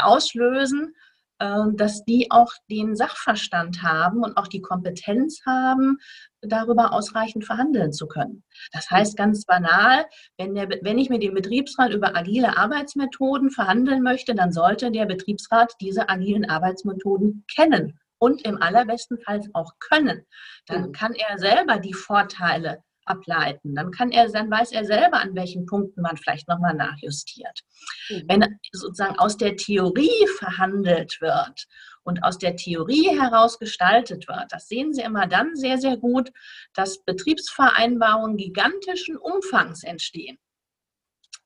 auslösen, 0.00 0.94
äh, 1.40 1.64
dass 1.74 2.04
die 2.04 2.30
auch 2.30 2.52
den 2.70 2.94
Sachverstand 2.94 3.82
haben 3.82 4.22
und 4.22 4.36
auch 4.36 4.46
die 4.46 4.62
Kompetenz 4.62 5.40
haben, 5.44 5.98
darüber 6.40 6.92
ausreichend 6.92 7.44
verhandeln 7.44 7.92
zu 7.92 8.06
können. 8.06 8.44
Das 8.72 8.90
heißt 8.90 9.16
ganz 9.16 9.44
banal, 9.44 10.04
wenn, 10.38 10.54
der, 10.54 10.68
wenn 10.82 10.98
ich 10.98 11.10
mit 11.10 11.22
dem 11.22 11.34
Betriebsrat 11.34 11.92
über 11.92 12.14
agile 12.16 12.56
Arbeitsmethoden 12.56 13.50
verhandeln 13.50 14.02
möchte, 14.02 14.34
dann 14.34 14.52
sollte 14.52 14.92
der 14.92 15.06
Betriebsrat 15.06 15.72
diese 15.80 16.08
agilen 16.08 16.48
Arbeitsmethoden 16.48 17.44
kennen 17.52 17.98
und 18.24 18.42
im 18.46 18.62
allerbesten 18.62 19.18
Fall 19.18 19.42
auch 19.52 19.72
können. 19.78 20.24
Dann 20.66 20.92
kann 20.92 21.12
er 21.12 21.38
selber 21.38 21.78
die 21.78 21.92
Vorteile 21.92 22.82
ableiten. 23.04 23.74
Dann 23.74 23.90
kann 23.90 24.12
er, 24.12 24.30
dann 24.30 24.50
weiß 24.50 24.72
er 24.72 24.86
selber, 24.86 25.20
an 25.20 25.34
welchen 25.34 25.66
Punkten 25.66 26.00
man 26.00 26.16
vielleicht 26.16 26.48
nochmal 26.48 26.72
nachjustiert. 26.72 27.60
Mhm. 28.08 28.22
Wenn 28.28 28.58
sozusagen 28.72 29.18
aus 29.18 29.36
der 29.36 29.56
Theorie 29.56 30.26
verhandelt 30.38 31.20
wird 31.20 31.66
und 32.02 32.24
aus 32.24 32.38
der 32.38 32.56
Theorie 32.56 33.10
heraus 33.18 33.58
gestaltet 33.58 34.26
wird, 34.26 34.46
das 34.48 34.68
sehen 34.68 34.94
Sie 34.94 35.02
immer 35.02 35.26
dann 35.26 35.54
sehr, 35.54 35.76
sehr 35.76 35.98
gut, 35.98 36.32
dass 36.72 37.04
Betriebsvereinbarungen 37.04 38.38
gigantischen 38.38 39.18
Umfangs 39.18 39.84
entstehen, 39.84 40.38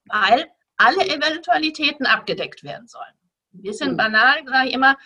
weil 0.05 0.47
alle 0.77 1.05
Eventualitäten 1.09 2.07
abgedeckt 2.07 2.63
werden 2.63 2.87
sollen. 2.87 3.18
Ein 3.59 3.63
bisschen 3.63 3.93
mhm. 3.93 3.97
banal, 3.97 4.37
sage 4.47 4.69
ich 4.69 4.75
immer, 4.75 4.97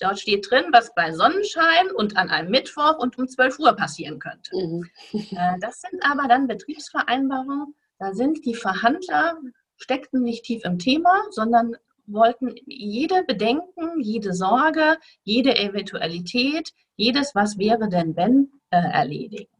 dort 0.00 0.18
steht 0.18 0.50
drin, 0.50 0.64
was 0.72 0.94
bei 0.94 1.12
Sonnenschein 1.12 1.90
und 1.94 2.16
an 2.16 2.30
einem 2.30 2.50
Mittwoch 2.50 2.98
und 2.98 3.18
um 3.18 3.28
12 3.28 3.58
Uhr 3.58 3.72
passieren 3.74 4.18
könnte. 4.18 4.50
Mhm. 4.54 4.90
Äh, 5.32 5.58
das 5.60 5.80
sind 5.80 6.02
aber 6.04 6.28
dann 6.28 6.48
Betriebsvereinbarungen, 6.48 7.74
da 7.98 8.12
sind 8.14 8.44
die 8.44 8.54
Verhandler, 8.54 9.38
steckten 9.76 10.22
nicht 10.22 10.44
tief 10.44 10.64
im 10.64 10.78
Thema, 10.78 11.22
sondern 11.30 11.76
wollten 12.06 12.54
jede 12.66 13.22
Bedenken, 13.24 14.00
jede 14.00 14.32
Sorge, 14.32 14.98
jede 15.22 15.56
Eventualität, 15.56 16.72
jedes 16.96 17.34
Was 17.34 17.58
wäre 17.58 17.88
denn 17.88 18.16
wenn 18.16 18.50
äh, 18.70 18.78
erledigen. 18.78 19.52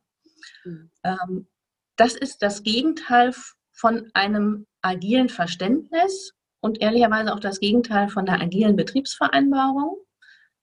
Mhm. 0.64 0.90
Ähm, 1.04 1.48
das 1.96 2.14
ist 2.14 2.42
das 2.42 2.62
Gegenteil 2.62 3.34
von 3.72 4.10
einem 4.14 4.66
agilen 4.82 5.28
Verständnis 5.28 6.32
und 6.60 6.80
ehrlicherweise 6.80 7.32
auch 7.32 7.40
das 7.40 7.60
Gegenteil 7.60 8.08
von 8.08 8.26
der 8.26 8.40
agilen 8.40 8.76
Betriebsvereinbarung. 8.76 9.96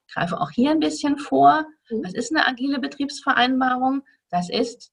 Ich 0.07 0.13
greife 0.13 0.39
auch 0.39 0.51
hier 0.51 0.71
ein 0.71 0.79
bisschen 0.79 1.17
vor. 1.17 1.65
Mhm. 1.89 2.03
Was 2.03 2.13
ist 2.13 2.35
eine 2.35 2.47
agile 2.47 2.79
Betriebsvereinbarung? 2.79 4.03
Das 4.29 4.49
ist 4.49 4.91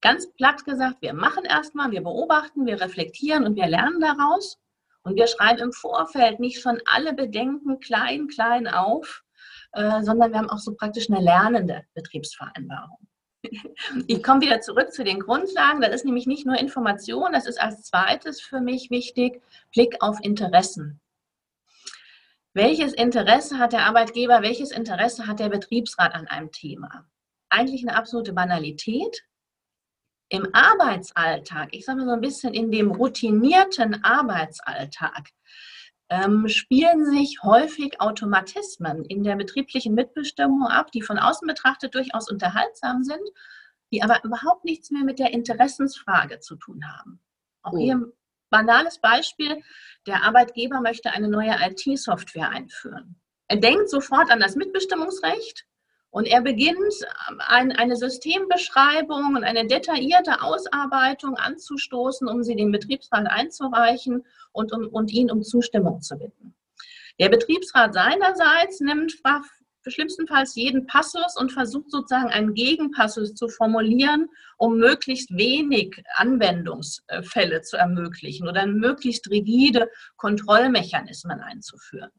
ganz 0.00 0.30
platt 0.34 0.64
gesagt, 0.64 1.02
wir 1.02 1.14
machen 1.14 1.44
erstmal, 1.44 1.90
wir 1.90 2.02
beobachten, 2.02 2.66
wir 2.66 2.80
reflektieren 2.80 3.44
und 3.44 3.56
wir 3.56 3.66
lernen 3.66 4.00
daraus. 4.00 4.58
Und 5.02 5.16
wir 5.16 5.26
schreiben 5.26 5.60
im 5.60 5.72
Vorfeld 5.72 6.40
nicht 6.40 6.62
schon 6.62 6.80
alle 6.86 7.12
Bedenken 7.12 7.78
klein, 7.80 8.26
klein 8.28 8.66
auf, 8.66 9.22
äh, 9.72 10.02
sondern 10.02 10.32
wir 10.32 10.38
haben 10.38 10.48
auch 10.48 10.58
so 10.58 10.74
praktisch 10.74 11.10
eine 11.10 11.20
lernende 11.20 11.82
Betriebsvereinbarung. 11.94 13.06
Ich 14.06 14.22
komme 14.22 14.40
wieder 14.40 14.60
zurück 14.60 14.92
zu 14.92 15.04
den 15.04 15.20
Grundlagen. 15.20 15.80
Das 15.80 15.94
ist 15.94 16.04
nämlich 16.04 16.26
nicht 16.26 16.46
nur 16.46 16.58
Information, 16.58 17.32
das 17.32 17.46
ist 17.46 17.60
als 17.60 17.82
zweites 17.82 18.40
für 18.40 18.60
mich 18.60 18.90
wichtig, 18.90 19.42
Blick 19.72 19.96
auf 20.00 20.18
Interessen. 20.22 21.00
Welches 22.54 22.92
Interesse 22.92 23.58
hat 23.58 23.72
der 23.72 23.86
Arbeitgeber, 23.86 24.42
welches 24.42 24.70
Interesse 24.70 25.26
hat 25.26 25.40
der 25.40 25.48
Betriebsrat 25.48 26.14
an 26.14 26.28
einem 26.28 26.52
Thema? 26.52 27.04
Eigentlich 27.48 27.82
eine 27.82 27.96
absolute 27.96 28.32
Banalität. 28.32 29.24
Im 30.28 30.48
Arbeitsalltag, 30.52 31.68
ich 31.72 31.84
sage 31.84 31.98
mal 31.98 32.06
so 32.06 32.12
ein 32.12 32.20
bisschen 32.20 32.54
in 32.54 32.70
dem 32.70 32.92
routinierten 32.92 34.02
Arbeitsalltag, 34.04 35.30
ähm, 36.10 36.48
spielen 36.48 37.06
sich 37.06 37.42
häufig 37.42 38.00
Automatismen 38.00 39.04
in 39.04 39.24
der 39.24 39.36
betrieblichen 39.36 39.94
Mitbestimmung 39.94 40.66
ab, 40.66 40.92
die 40.92 41.02
von 41.02 41.18
außen 41.18 41.46
betrachtet 41.46 41.94
durchaus 41.94 42.30
unterhaltsam 42.30 43.02
sind, 43.02 43.22
die 43.92 44.02
aber 44.02 44.22
überhaupt 44.24 44.64
nichts 44.64 44.90
mehr 44.90 45.04
mit 45.04 45.18
der 45.18 45.32
Interessensfrage 45.32 46.40
zu 46.40 46.56
tun 46.56 46.84
haben. 46.86 47.20
Auch 47.62 47.72
oh. 47.72 47.78
hier 47.78 47.94
ein 47.96 48.12
banales 48.50 49.00
Beispiel, 49.00 49.62
der 50.06 50.22
Arbeitgeber 50.22 50.80
möchte 50.80 51.10
eine 51.10 51.28
neue 51.28 51.56
IT-Software 51.60 52.50
einführen. 52.50 53.16
Er 53.48 53.56
denkt 53.56 53.88
sofort 53.88 54.30
an 54.30 54.40
das 54.40 54.56
Mitbestimmungsrecht 54.56 55.66
und 56.14 56.28
er 56.28 56.42
beginnt 56.42 56.94
ähm, 57.28 57.40
ein, 57.40 57.72
eine 57.72 57.96
Systembeschreibung 57.96 59.34
und 59.34 59.42
eine 59.42 59.66
detaillierte 59.66 60.42
Ausarbeitung 60.42 61.34
anzustoßen, 61.34 62.28
um 62.28 62.44
sie 62.44 62.54
dem 62.54 62.70
Betriebsrat 62.70 63.26
einzureichen 63.26 64.24
und, 64.52 64.72
um, 64.72 64.86
und 64.86 65.10
ihn 65.10 65.28
um 65.28 65.42
Zustimmung 65.42 66.02
zu 66.02 66.16
bitten. 66.16 66.54
Der 67.18 67.30
Betriebsrat 67.30 67.94
seinerseits 67.94 68.78
nimmt 68.78 69.12
schlimmstenfalls 69.88 70.54
jeden 70.54 70.86
Passus 70.86 71.36
und 71.36 71.50
versucht 71.50 71.90
sozusagen 71.90 72.30
einen 72.30 72.54
Gegenpassus 72.54 73.34
zu 73.34 73.48
formulieren, 73.48 74.28
um 74.56 74.78
möglichst 74.78 75.36
wenig 75.36 76.00
Anwendungsfälle 76.14 77.62
zu 77.62 77.76
ermöglichen 77.76 78.48
oder 78.48 78.66
möglichst 78.68 79.28
rigide 79.30 79.90
Kontrollmechanismen 80.16 81.40
einzuführen. 81.40 82.12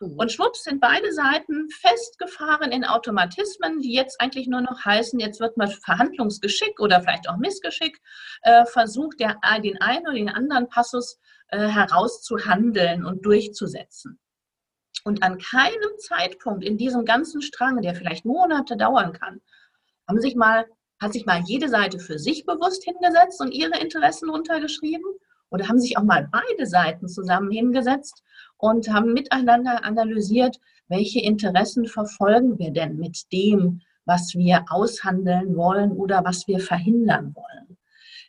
Und 0.00 0.32
schwupps 0.32 0.64
sind 0.64 0.80
beide 0.80 1.12
Seiten 1.12 1.68
festgefahren 1.68 2.72
in 2.72 2.86
Automatismen, 2.86 3.80
die 3.80 3.92
jetzt 3.92 4.18
eigentlich 4.18 4.48
nur 4.48 4.62
noch 4.62 4.82
heißen, 4.82 5.20
jetzt 5.20 5.40
wird 5.40 5.58
mal 5.58 5.68
Verhandlungsgeschick 5.68 6.80
oder 6.80 7.02
vielleicht 7.02 7.28
auch 7.28 7.36
Missgeschick 7.36 8.00
äh, 8.42 8.64
versucht, 8.64 9.20
der, 9.20 9.36
äh, 9.42 9.60
den 9.60 9.78
einen 9.82 10.06
oder 10.06 10.14
den 10.14 10.30
anderen 10.30 10.68
Passus 10.68 11.18
äh, 11.48 11.68
herauszuhandeln 11.68 13.04
und 13.04 13.26
durchzusetzen. 13.26 14.18
Und 15.04 15.22
an 15.22 15.36
keinem 15.36 15.98
Zeitpunkt 15.98 16.64
in 16.64 16.78
diesem 16.78 17.04
ganzen 17.04 17.42
Strang, 17.42 17.82
der 17.82 17.94
vielleicht 17.94 18.24
Monate 18.24 18.78
dauern 18.78 19.12
kann, 19.12 19.42
haben 20.08 20.20
sich 20.20 20.34
mal, 20.34 20.66
hat 20.98 21.12
sich 21.12 21.26
mal 21.26 21.42
jede 21.44 21.68
Seite 21.68 21.98
für 21.98 22.18
sich 22.18 22.46
bewusst 22.46 22.84
hingesetzt 22.84 23.38
und 23.42 23.52
ihre 23.52 23.78
Interessen 23.78 24.30
runtergeschrieben? 24.30 25.04
Oder 25.50 25.68
haben 25.68 25.80
sich 25.80 25.98
auch 25.98 26.04
mal 26.04 26.28
beide 26.30 26.66
Seiten 26.66 27.08
zusammen 27.08 27.50
hingesetzt 27.50 28.22
und 28.60 28.92
haben 28.92 29.12
miteinander 29.12 29.84
analysiert, 29.84 30.60
welche 30.88 31.20
Interessen 31.20 31.86
verfolgen 31.86 32.58
wir 32.58 32.72
denn 32.72 32.96
mit 32.96 33.32
dem, 33.32 33.80
was 34.04 34.34
wir 34.34 34.64
aushandeln 34.70 35.56
wollen 35.56 35.92
oder 35.92 36.24
was 36.24 36.48
wir 36.48 36.58
verhindern 36.58 37.34
wollen. 37.34 37.78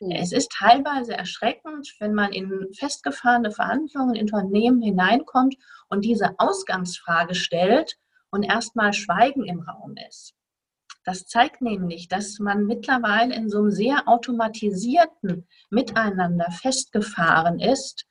Mhm. 0.00 0.10
Es 0.12 0.32
ist 0.32 0.50
teilweise 0.52 1.14
erschreckend, 1.14 1.94
wenn 1.98 2.14
man 2.14 2.32
in 2.32 2.68
festgefahrene 2.72 3.50
Verhandlungen 3.50 4.14
in 4.14 4.22
Unternehmen 4.22 4.82
hineinkommt 4.82 5.56
und 5.88 6.04
diese 6.04 6.34
Ausgangsfrage 6.38 7.34
stellt 7.34 7.96
und 8.30 8.42
erstmal 8.42 8.92
Schweigen 8.92 9.44
im 9.44 9.60
Raum 9.60 9.94
ist. 10.08 10.34
Das 11.04 11.26
zeigt 11.26 11.62
nämlich, 11.62 12.08
dass 12.08 12.38
man 12.38 12.64
mittlerweile 12.66 13.34
in 13.34 13.48
so 13.48 13.58
einem 13.58 13.70
sehr 13.70 14.06
automatisierten 14.06 15.48
Miteinander 15.68 16.50
festgefahren 16.52 17.58
ist, 17.58 18.06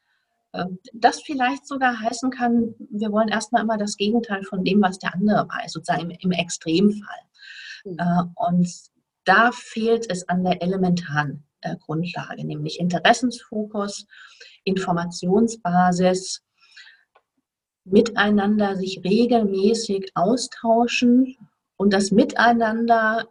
das 0.94 1.22
vielleicht 1.22 1.66
sogar 1.66 2.00
heißen 2.00 2.30
kann, 2.30 2.76
wir 2.90 3.12
wollen 3.12 3.30
erstmal 3.30 3.64
immer 3.64 3.78
das 3.78 3.96
Gegenteil 3.98 4.44
von 4.44 4.64
dem, 4.64 4.82
was 4.82 5.00
der 5.00 5.14
andere 5.14 5.48
weiß, 5.48 5.74
sozusagen 5.74 6.10
im, 6.10 6.18
im 6.20 6.32
Extremfall. 6.32 7.20
Mhm. 7.86 7.98
Äh, 7.98 8.24
und 8.36 8.70
da 9.24 9.52
fehlt 9.54 10.10
es 10.10 10.28
an 10.28 10.44
der 10.44 10.62
elementaren 10.62 11.44
äh, 11.62 11.76
Grundlage, 11.78 12.44
nämlich 12.46 12.80
Interessensfokus, 12.80 14.08
Informationsbasis, 14.64 16.42
miteinander 17.84 18.76
sich 18.76 19.02
regelmäßig 19.04 20.12
austauschen 20.16 21.38
und 21.78 21.94
das 21.94 22.12
Miteinander, 22.12 23.28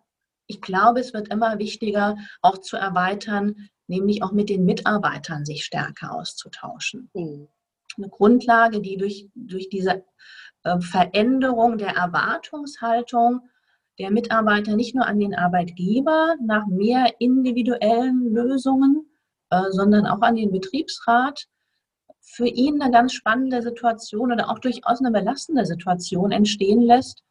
ich 0.47 0.61
glaube, 0.61 1.01
es 1.01 1.15
wird 1.15 1.29
immer 1.29 1.59
wichtiger, 1.59 2.17
auch 2.43 2.59
zu 2.59 2.77
erweitern, 2.77 3.69
nämlich 3.91 4.23
auch 4.23 4.33
mit 4.33 4.49
den 4.49 4.65
Mitarbeitern 4.65 5.45
sich 5.45 5.65
stärker 5.65 6.15
auszutauschen. 6.15 7.11
Mhm. 7.13 7.49
Eine 7.99 8.09
Grundlage, 8.09 8.81
die 8.81 8.97
durch, 8.97 9.29
durch 9.35 9.69
diese 9.69 10.05
äh, 10.63 10.81
Veränderung 10.81 11.77
der 11.77 11.97
Erwartungshaltung 11.97 13.41
der 13.99 14.13
Mitarbeiter 14.13 14.77
nicht 14.77 14.95
nur 14.95 15.07
an 15.07 15.19
den 15.19 15.35
Arbeitgeber 15.35 16.37
nach 16.43 16.67
mehr 16.69 17.07
individuellen 17.19 18.33
Lösungen, 18.33 19.11
äh, 19.51 19.71
sondern 19.71 20.07
auch 20.07 20.23
an 20.23 20.37
den 20.37 20.53
Betriebsrat 20.53 21.47
für 22.21 22.47
ihn 22.47 22.81
eine 22.81 22.93
ganz 22.93 23.13
spannende 23.13 23.61
Situation 23.61 24.33
oder 24.33 24.51
auch 24.51 24.61
durchaus 24.61 25.01
eine 25.01 25.11
belastende 25.11 25.67
Situation 25.67 26.31
entstehen 26.31 26.83
lässt, 26.83 27.25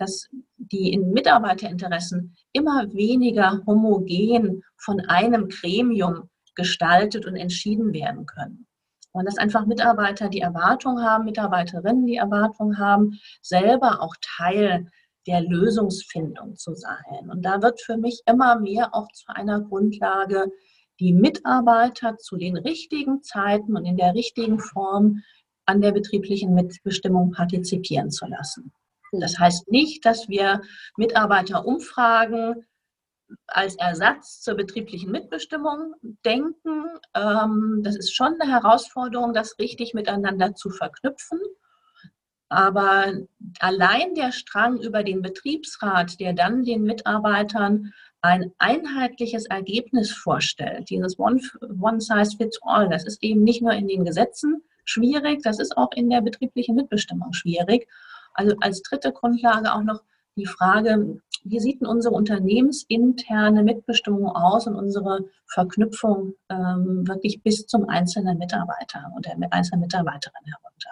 dass 0.00 0.28
die 0.56 0.98
Mitarbeiterinteressen 0.98 2.34
immer 2.52 2.92
weniger 2.92 3.60
homogen 3.66 4.62
von 4.78 5.00
einem 5.00 5.48
Gremium 5.48 6.30
gestaltet 6.54 7.26
und 7.26 7.36
entschieden 7.36 7.92
werden 7.92 8.26
können. 8.26 8.66
Und 9.12 9.26
dass 9.26 9.38
einfach 9.38 9.66
Mitarbeiter 9.66 10.28
die 10.28 10.40
Erwartung 10.40 11.02
haben, 11.02 11.24
Mitarbeiterinnen 11.24 12.06
die 12.06 12.16
Erwartung 12.16 12.78
haben, 12.78 13.18
selber 13.42 14.00
auch 14.00 14.14
Teil 14.38 14.86
der 15.26 15.42
Lösungsfindung 15.42 16.56
zu 16.56 16.74
sein. 16.74 17.28
Und 17.28 17.42
da 17.42 17.60
wird 17.60 17.80
für 17.82 17.98
mich 17.98 18.22
immer 18.26 18.58
mehr 18.58 18.94
auch 18.94 19.08
zu 19.12 19.26
einer 19.28 19.60
Grundlage, 19.60 20.50
die 20.98 21.12
Mitarbeiter 21.12 22.16
zu 22.16 22.36
den 22.36 22.56
richtigen 22.56 23.22
Zeiten 23.22 23.76
und 23.76 23.84
in 23.84 23.96
der 23.96 24.14
richtigen 24.14 24.60
Form 24.60 25.22
an 25.66 25.80
der 25.80 25.92
betrieblichen 25.92 26.54
Mitbestimmung 26.54 27.32
partizipieren 27.32 28.10
zu 28.10 28.26
lassen. 28.26 28.72
Das 29.12 29.38
heißt 29.38 29.70
nicht, 29.70 30.04
dass 30.04 30.28
wir 30.28 30.62
Mitarbeiterumfragen 30.96 32.66
als 33.46 33.76
Ersatz 33.76 34.40
zur 34.40 34.54
betrieblichen 34.54 35.10
Mitbestimmung 35.10 35.94
denken. 36.24 36.86
Ähm, 37.14 37.80
das 37.82 37.96
ist 37.96 38.14
schon 38.14 38.40
eine 38.40 38.50
Herausforderung, 38.50 39.32
das 39.32 39.58
richtig 39.58 39.94
miteinander 39.94 40.54
zu 40.54 40.70
verknüpfen. 40.70 41.40
Aber 42.48 43.12
allein 43.60 44.14
der 44.14 44.32
Strang 44.32 44.80
über 44.80 45.04
den 45.04 45.22
Betriebsrat, 45.22 46.18
der 46.18 46.32
dann 46.32 46.64
den 46.64 46.82
Mitarbeitern 46.82 47.92
ein 48.22 48.52
einheitliches 48.58 49.46
Ergebnis 49.46 50.12
vorstellt, 50.12 50.90
dieses 50.90 51.18
One, 51.18 51.40
One 51.80 52.00
Size 52.00 52.36
Fits 52.36 52.58
All, 52.62 52.88
das 52.88 53.06
ist 53.06 53.22
eben 53.22 53.44
nicht 53.44 53.62
nur 53.62 53.72
in 53.72 53.86
den 53.86 54.04
Gesetzen 54.04 54.62
schwierig, 54.84 55.42
das 55.42 55.60
ist 55.60 55.76
auch 55.76 55.92
in 55.94 56.10
der 56.10 56.20
betrieblichen 56.20 56.74
Mitbestimmung 56.74 57.32
schwierig. 57.32 57.88
Also 58.34 58.54
als 58.60 58.82
dritte 58.82 59.12
Grundlage 59.12 59.72
auch 59.72 59.82
noch 59.82 60.02
die 60.36 60.46
Frage, 60.46 61.20
wie 61.44 61.60
sieht 61.60 61.80
denn 61.80 61.88
unsere 61.88 62.14
unternehmensinterne 62.14 63.62
Mitbestimmung 63.62 64.28
aus 64.28 64.66
und 64.66 64.74
unsere 64.74 65.24
Verknüpfung 65.46 66.34
ähm, 66.50 67.06
wirklich 67.06 67.42
bis 67.42 67.66
zum 67.66 67.88
einzelnen 67.88 68.38
Mitarbeiter 68.38 69.10
und 69.16 69.26
der 69.26 69.36
einzelnen 69.50 69.82
Mitarbeiterin 69.82 70.44
herunter? 70.44 70.90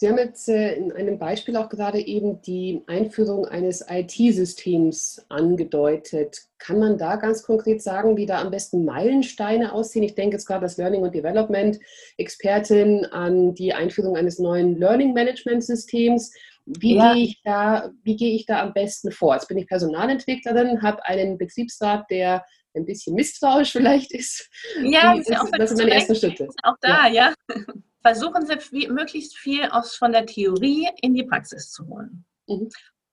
Sie 0.00 0.08
haben 0.08 0.18
jetzt 0.18 0.48
äh, 0.48 0.74
in 0.74 0.92
einem 0.92 1.18
Beispiel 1.18 1.56
auch 1.56 1.68
gerade 1.68 1.98
eben 1.98 2.40
die 2.42 2.84
Einführung 2.86 3.46
eines 3.46 3.84
IT-Systems 3.88 5.26
angedeutet. 5.28 6.40
Kann 6.58 6.78
man 6.78 6.98
da 6.98 7.16
ganz 7.16 7.42
konkret 7.42 7.82
sagen, 7.82 8.16
wie 8.16 8.26
da 8.26 8.40
am 8.40 8.52
besten 8.52 8.84
Meilensteine 8.84 9.72
aussehen? 9.72 10.04
Ich 10.04 10.14
denke 10.14 10.36
jetzt 10.36 10.46
gerade 10.46 10.62
als 10.62 10.76
Learning 10.76 11.02
und 11.02 11.16
Development 11.16 11.80
Expertin 12.16 13.06
an 13.06 13.54
die 13.54 13.74
Einführung 13.74 14.16
eines 14.16 14.38
neuen 14.38 14.76
Learning 14.76 15.14
Management 15.14 15.64
Systems. 15.64 16.32
Wie, 16.78 16.96
ja. 16.96 17.14
gehe 17.14 17.24
ich 17.24 17.40
da, 17.42 17.90
wie 18.02 18.16
gehe 18.16 18.34
ich 18.34 18.46
da 18.46 18.62
am 18.62 18.72
besten 18.72 19.10
vor? 19.10 19.34
Jetzt 19.34 19.48
bin 19.48 19.58
ich 19.58 19.66
Personalentwicklerin, 19.66 20.82
habe 20.82 21.04
einen 21.04 21.38
Betriebsrat, 21.38 22.04
der 22.10 22.44
ein 22.76 22.84
bisschen 22.84 23.14
misstrauisch 23.14 23.72
vielleicht 23.72 24.12
ist. 24.12 24.48
Ja, 24.82 25.16
das, 25.16 25.28
ist 25.28 25.58
das 25.58 25.70
sind 25.70 25.78
meine 25.78 25.94
ersten 25.94 26.14
Schritte. 26.14 26.48
Auch 26.62 26.76
da, 26.80 27.06
ja. 27.08 27.32
ja. 27.48 27.56
Versuchen 28.02 28.46
Sie 28.46 28.58
viel, 28.58 28.92
möglichst 28.92 29.36
viel 29.36 29.64
aus, 29.70 29.96
von 29.96 30.12
der 30.12 30.26
Theorie 30.26 30.88
in 31.02 31.14
die 31.14 31.24
Praxis 31.24 31.70
zu 31.70 31.86
holen. 31.88 32.24
Mhm. 32.46 32.68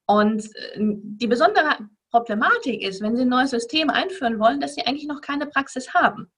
Und 0.08 0.46
äh, 0.46 0.80
die 0.80 1.28
besondere 1.28 1.78
Problematik 2.12 2.82
ist, 2.82 3.02
wenn 3.02 3.16
Sie 3.16 3.24
ein 3.24 3.30
neues 3.30 3.50
System 3.50 3.90
einführen 3.90 4.40
wollen, 4.40 4.60
dass 4.60 4.76
Sie 4.76 4.86
eigentlich 4.86 5.08
noch 5.08 5.22
keine 5.22 5.48
Praxis 5.48 5.94
haben 5.94 6.32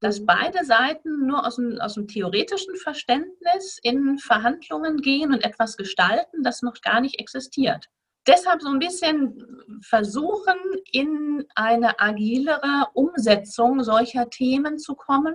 dass 0.00 0.24
beide 0.24 0.64
Seiten 0.64 1.26
nur 1.26 1.46
aus 1.46 1.56
dem, 1.56 1.78
aus 1.80 1.94
dem 1.94 2.08
theoretischen 2.08 2.76
Verständnis 2.76 3.78
in 3.82 4.18
Verhandlungen 4.18 4.98
gehen 4.98 5.32
und 5.32 5.44
etwas 5.44 5.76
gestalten, 5.76 6.42
das 6.42 6.62
noch 6.62 6.80
gar 6.80 7.00
nicht 7.00 7.20
existiert. 7.20 7.86
Deshalb 8.26 8.62
so 8.62 8.68
ein 8.68 8.78
bisschen 8.78 9.80
versuchen, 9.82 10.56
in 10.92 11.46
eine 11.54 11.98
agilere 12.00 12.86
Umsetzung 12.94 13.82
solcher 13.82 14.28
Themen 14.28 14.78
zu 14.78 14.94
kommen. 14.94 15.34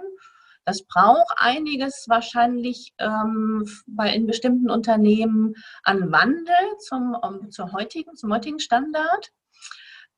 Das 0.65 0.83
braucht 0.83 1.33
einiges 1.37 2.05
wahrscheinlich 2.07 2.93
ähm, 2.99 3.67
bei, 3.87 4.13
in 4.13 4.25
bestimmten 4.27 4.69
Unternehmen 4.69 5.55
an 5.83 6.11
Wandel 6.11 6.77
zum, 6.79 7.15
um, 7.21 7.51
zur 7.51 7.71
heutigen, 7.71 8.15
zum 8.15 8.33
heutigen 8.33 8.59
Standard. 8.59 9.31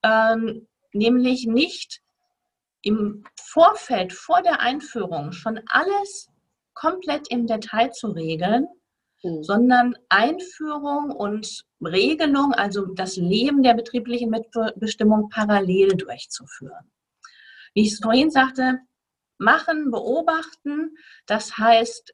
Ähm, 0.04 0.68
nämlich 0.94 1.48
nicht 1.48 2.02
im 2.88 3.24
Vorfeld, 3.40 4.14
vor 4.14 4.42
der 4.42 4.62
Einführung 4.62 5.34
schon 5.34 5.60
alles 5.68 6.30
komplett 6.74 7.30
im 7.30 7.46
Detail 7.46 7.92
zu 7.92 8.08
regeln, 8.08 8.68
mhm. 9.24 9.44
sondern 9.44 9.96
Einführung 10.08 11.12
und 11.12 11.66
Regelung, 11.82 12.54
also 12.54 12.86
das 12.86 13.18
Leben 13.18 13.62
der 13.62 13.74
betrieblichen 13.74 14.30
Mitbestimmung 14.30 15.30
parallel 15.30 15.98
durchzuführen. 15.98 16.92
Wie 17.74 17.82
ich 17.82 17.94
es 17.94 18.00
vorhin 18.00 18.32
sagte, 18.32 18.80
machen, 19.38 19.92
beobachten, 19.92 20.96
das 21.26 21.58
heißt 21.58 22.14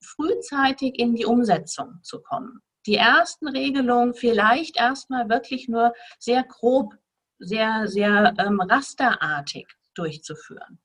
frühzeitig 0.00 0.98
in 0.98 1.14
die 1.14 1.26
Umsetzung 1.26 1.98
zu 2.02 2.22
kommen. 2.22 2.60
Die 2.86 2.96
ersten 2.96 3.48
Regelungen 3.48 4.14
vielleicht 4.14 4.76
erstmal 4.76 5.28
wirklich 5.28 5.68
nur 5.68 5.92
sehr 6.18 6.44
grob, 6.44 6.94
sehr, 7.38 7.88
sehr 7.88 8.34
ähm, 8.38 8.60
rasterartig 8.60 9.66
durchzuführen. 9.94 10.80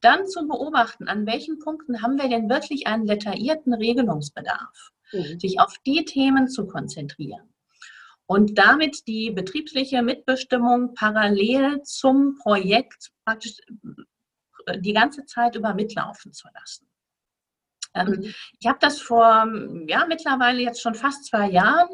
Dann 0.00 0.26
zu 0.26 0.46
beobachten, 0.46 1.08
an 1.08 1.26
welchen 1.26 1.58
Punkten 1.58 2.02
haben 2.02 2.18
wir 2.18 2.28
denn 2.28 2.48
wirklich 2.48 2.86
einen 2.86 3.06
detaillierten 3.06 3.74
Regelungsbedarf, 3.74 4.90
mhm. 5.12 5.38
sich 5.38 5.60
auf 5.60 5.76
die 5.86 6.04
Themen 6.04 6.48
zu 6.48 6.66
konzentrieren 6.66 7.54
und 8.26 8.58
damit 8.58 9.06
die 9.06 9.30
betriebliche 9.30 10.02
Mitbestimmung 10.02 10.94
parallel 10.94 11.82
zum 11.82 12.36
Projekt 12.36 13.10
praktisch 13.24 13.58
äh, 14.66 14.80
die 14.80 14.92
ganze 14.92 15.26
Zeit 15.26 15.56
über 15.56 15.74
mitlaufen 15.74 16.32
zu 16.32 16.48
lassen. 16.54 16.88
Ähm, 17.94 18.08
mhm. 18.08 18.34
Ich 18.58 18.66
habe 18.66 18.78
das 18.80 19.00
vor 19.00 19.46
ja, 19.86 20.06
mittlerweile 20.06 20.62
jetzt 20.62 20.80
schon 20.80 20.94
fast 20.94 21.26
zwei 21.26 21.50
Jahren 21.50 21.88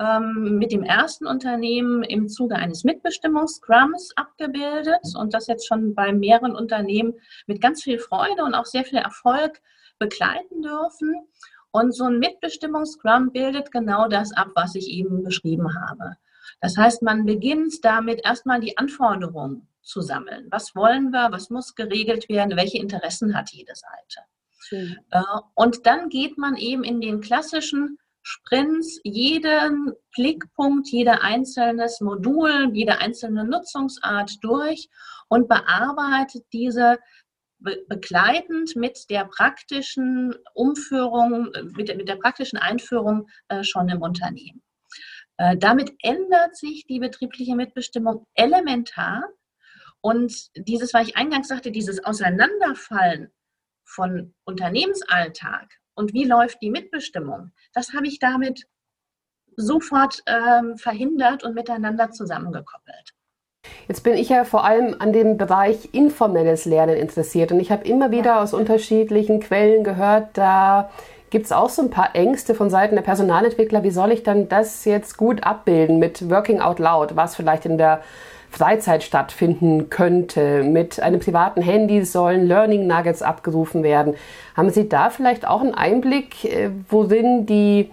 ähm, 0.00 0.58
mit 0.58 0.72
dem 0.72 0.82
ersten 0.82 1.26
Unternehmen 1.26 2.02
im 2.02 2.28
Zuge 2.28 2.56
eines 2.56 2.84
Mitbestimmungsscrums 2.84 4.12
abgebildet 4.16 5.02
und 5.16 5.34
das 5.34 5.46
jetzt 5.46 5.66
schon 5.66 5.94
bei 5.94 6.12
mehreren 6.12 6.56
Unternehmen 6.56 7.14
mit 7.46 7.60
ganz 7.60 7.82
viel 7.82 7.98
Freude 7.98 8.44
und 8.44 8.54
auch 8.54 8.66
sehr 8.66 8.84
viel 8.84 8.98
Erfolg 8.98 9.60
begleiten 9.98 10.62
dürfen. 10.62 11.28
Und 11.70 11.92
so 11.92 12.04
ein 12.04 12.18
Mitbestimmungsscrum 12.18 13.32
bildet 13.32 13.72
genau 13.72 14.08
das 14.08 14.32
ab, 14.32 14.48
was 14.54 14.74
ich 14.74 14.88
eben 14.88 15.22
beschrieben 15.22 15.74
habe. 15.74 16.16
Das 16.60 16.76
heißt, 16.76 17.02
man 17.02 17.24
beginnt 17.24 17.84
damit 17.84 18.24
erstmal 18.24 18.60
die 18.60 18.78
Anforderungen 18.78 19.68
zu 19.82 20.00
sammeln. 20.00 20.46
Was 20.50 20.74
wollen 20.74 21.10
wir? 21.10 21.30
Was 21.30 21.50
muss 21.50 21.74
geregelt 21.74 22.28
werden? 22.28 22.56
Welche 22.56 22.78
Interessen 22.78 23.36
hat 23.36 23.50
jede 23.50 23.74
Seite? 23.74 24.20
Mhm. 24.70 24.96
Und 25.54 25.86
dann 25.86 26.08
geht 26.08 26.38
man 26.38 26.56
eben 26.56 26.84
in 26.84 27.00
den 27.00 27.20
klassischen 27.20 27.98
Sprints 28.24 29.00
jeden 29.04 29.92
Blickpunkt, 30.14 30.88
jeder 30.88 31.22
einzelnes 31.22 32.00
Modul, 32.00 32.70
jede 32.72 32.98
einzelne 32.98 33.44
Nutzungsart 33.44 34.42
durch 34.42 34.88
und 35.28 35.46
bearbeitet 35.46 36.44
diese 36.52 36.98
begleitend 37.58 38.76
mit 38.76 39.08
der 39.10 39.26
praktischen 39.26 40.34
Umführung, 40.54 41.50
mit, 41.76 41.94
mit 41.96 42.08
der 42.08 42.16
praktischen 42.16 42.58
Einführung 42.58 43.28
äh, 43.48 43.62
schon 43.62 43.88
im 43.88 44.02
Unternehmen. 44.02 44.62
Äh, 45.36 45.56
damit 45.56 45.92
ändert 46.02 46.56
sich 46.56 46.86
die 46.86 47.00
betriebliche 47.00 47.54
Mitbestimmung 47.54 48.26
elementar 48.34 49.22
und 50.00 50.50
dieses, 50.56 50.94
was 50.94 51.08
ich 51.08 51.16
eingangs 51.16 51.48
sagte, 51.48 51.70
dieses 51.70 52.04
Auseinanderfallen 52.04 53.32
von 53.84 54.34
Unternehmensalltag 54.44 55.68
und 55.94 56.12
wie 56.12 56.24
läuft 56.24 56.60
die 56.62 56.70
Mitbestimmung, 56.70 57.52
das 57.72 57.92
habe 57.92 58.06
ich 58.06 58.18
damit 58.18 58.66
sofort 59.56 60.22
ähm, 60.26 60.76
verhindert 60.76 61.44
und 61.44 61.54
miteinander 61.54 62.10
zusammengekoppelt. 62.10 63.14
Jetzt 63.88 64.02
bin 64.02 64.14
ich 64.14 64.28
ja 64.28 64.44
vor 64.44 64.64
allem 64.64 64.96
an 64.98 65.12
dem 65.12 65.36
Bereich 65.36 65.90
informelles 65.92 66.64
Lernen 66.64 66.96
interessiert 66.96 67.52
und 67.52 67.60
ich 67.60 67.70
habe 67.70 67.86
immer 67.86 68.10
wieder 68.10 68.40
aus 68.40 68.52
unterschiedlichen 68.52 69.40
Quellen 69.40 69.84
gehört, 69.84 70.28
da 70.34 70.90
gibt 71.30 71.46
es 71.46 71.52
auch 71.52 71.68
so 71.68 71.82
ein 71.82 71.90
paar 71.90 72.14
Ängste 72.14 72.54
von 72.54 72.70
Seiten 72.70 72.94
der 72.94 73.02
Personalentwickler. 73.02 73.82
Wie 73.82 73.90
soll 73.90 74.12
ich 74.12 74.22
dann 74.22 74.48
das 74.48 74.84
jetzt 74.84 75.16
gut 75.16 75.42
abbilden 75.42 75.98
mit 75.98 76.30
Working 76.30 76.60
Out 76.60 76.78
Loud, 76.78 77.16
was 77.16 77.34
vielleicht 77.34 77.66
in 77.66 77.76
der 77.76 78.02
Freizeit 78.54 79.02
stattfinden 79.02 79.90
könnte. 79.90 80.62
Mit 80.62 81.00
einem 81.00 81.20
privaten 81.20 81.60
Handy 81.60 82.04
sollen 82.04 82.46
Learning 82.46 82.86
Nuggets 82.86 83.22
abgerufen 83.22 83.82
werden. 83.82 84.14
Haben 84.56 84.70
Sie 84.70 84.88
da 84.88 85.10
vielleicht 85.10 85.46
auch 85.46 85.60
einen 85.60 85.74
Einblick, 85.74 86.44
äh, 86.44 86.70
worin 86.88 87.46
die 87.46 87.90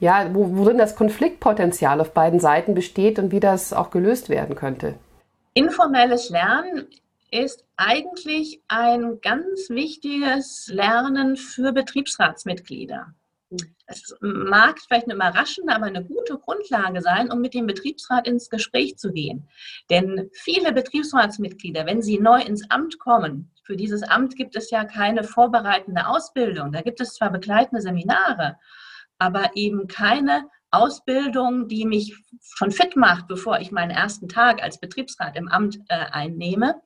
ja, 0.00 0.26
worin 0.32 0.78
das 0.78 0.96
Konfliktpotenzial 0.96 2.00
auf 2.00 2.12
beiden 2.12 2.40
Seiten 2.40 2.74
besteht 2.74 3.20
und 3.20 3.30
wie 3.30 3.38
das 3.38 3.72
auch 3.72 3.90
gelöst 3.90 4.28
werden 4.28 4.56
könnte? 4.56 4.94
Informelles 5.54 6.28
Lernen 6.28 6.88
ist 7.30 7.64
eigentlich 7.76 8.60
ein 8.66 9.20
ganz 9.22 9.70
wichtiges 9.70 10.68
Lernen 10.72 11.36
für 11.36 11.72
Betriebsratsmitglieder. 11.72 13.14
Es 13.86 14.16
mag 14.20 14.80
vielleicht 14.80 15.06
eine 15.06 15.14
überraschende, 15.14 15.74
aber 15.74 15.86
eine 15.86 16.04
gute 16.04 16.38
Grundlage 16.38 17.00
sein, 17.02 17.30
um 17.30 17.40
mit 17.40 17.54
dem 17.54 17.66
Betriebsrat 17.66 18.26
ins 18.26 18.48
Gespräch 18.48 18.96
zu 18.96 19.12
gehen. 19.12 19.48
Denn 19.90 20.30
viele 20.32 20.72
Betriebsratsmitglieder, 20.72 21.86
wenn 21.86 22.02
sie 22.02 22.18
neu 22.18 22.40
ins 22.40 22.70
Amt 22.70 22.98
kommen, 22.98 23.50
für 23.64 23.76
dieses 23.76 24.02
Amt 24.02 24.36
gibt 24.36 24.56
es 24.56 24.70
ja 24.70 24.84
keine 24.84 25.24
vorbereitende 25.24 26.06
Ausbildung. 26.06 26.72
Da 26.72 26.82
gibt 26.82 27.00
es 27.00 27.14
zwar 27.14 27.30
begleitende 27.30 27.80
Seminare, 27.80 28.56
aber 29.18 29.50
eben 29.54 29.86
keine 29.86 30.48
Ausbildung, 30.70 31.68
die 31.68 31.84
mich 31.84 32.16
schon 32.56 32.72
fit 32.72 32.96
macht, 32.96 33.28
bevor 33.28 33.60
ich 33.60 33.70
meinen 33.70 33.90
ersten 33.90 34.28
Tag 34.28 34.62
als 34.62 34.80
Betriebsrat 34.80 35.36
im 35.36 35.48
Amt 35.48 35.78
äh, 35.88 36.06
einnehme. 36.10 36.80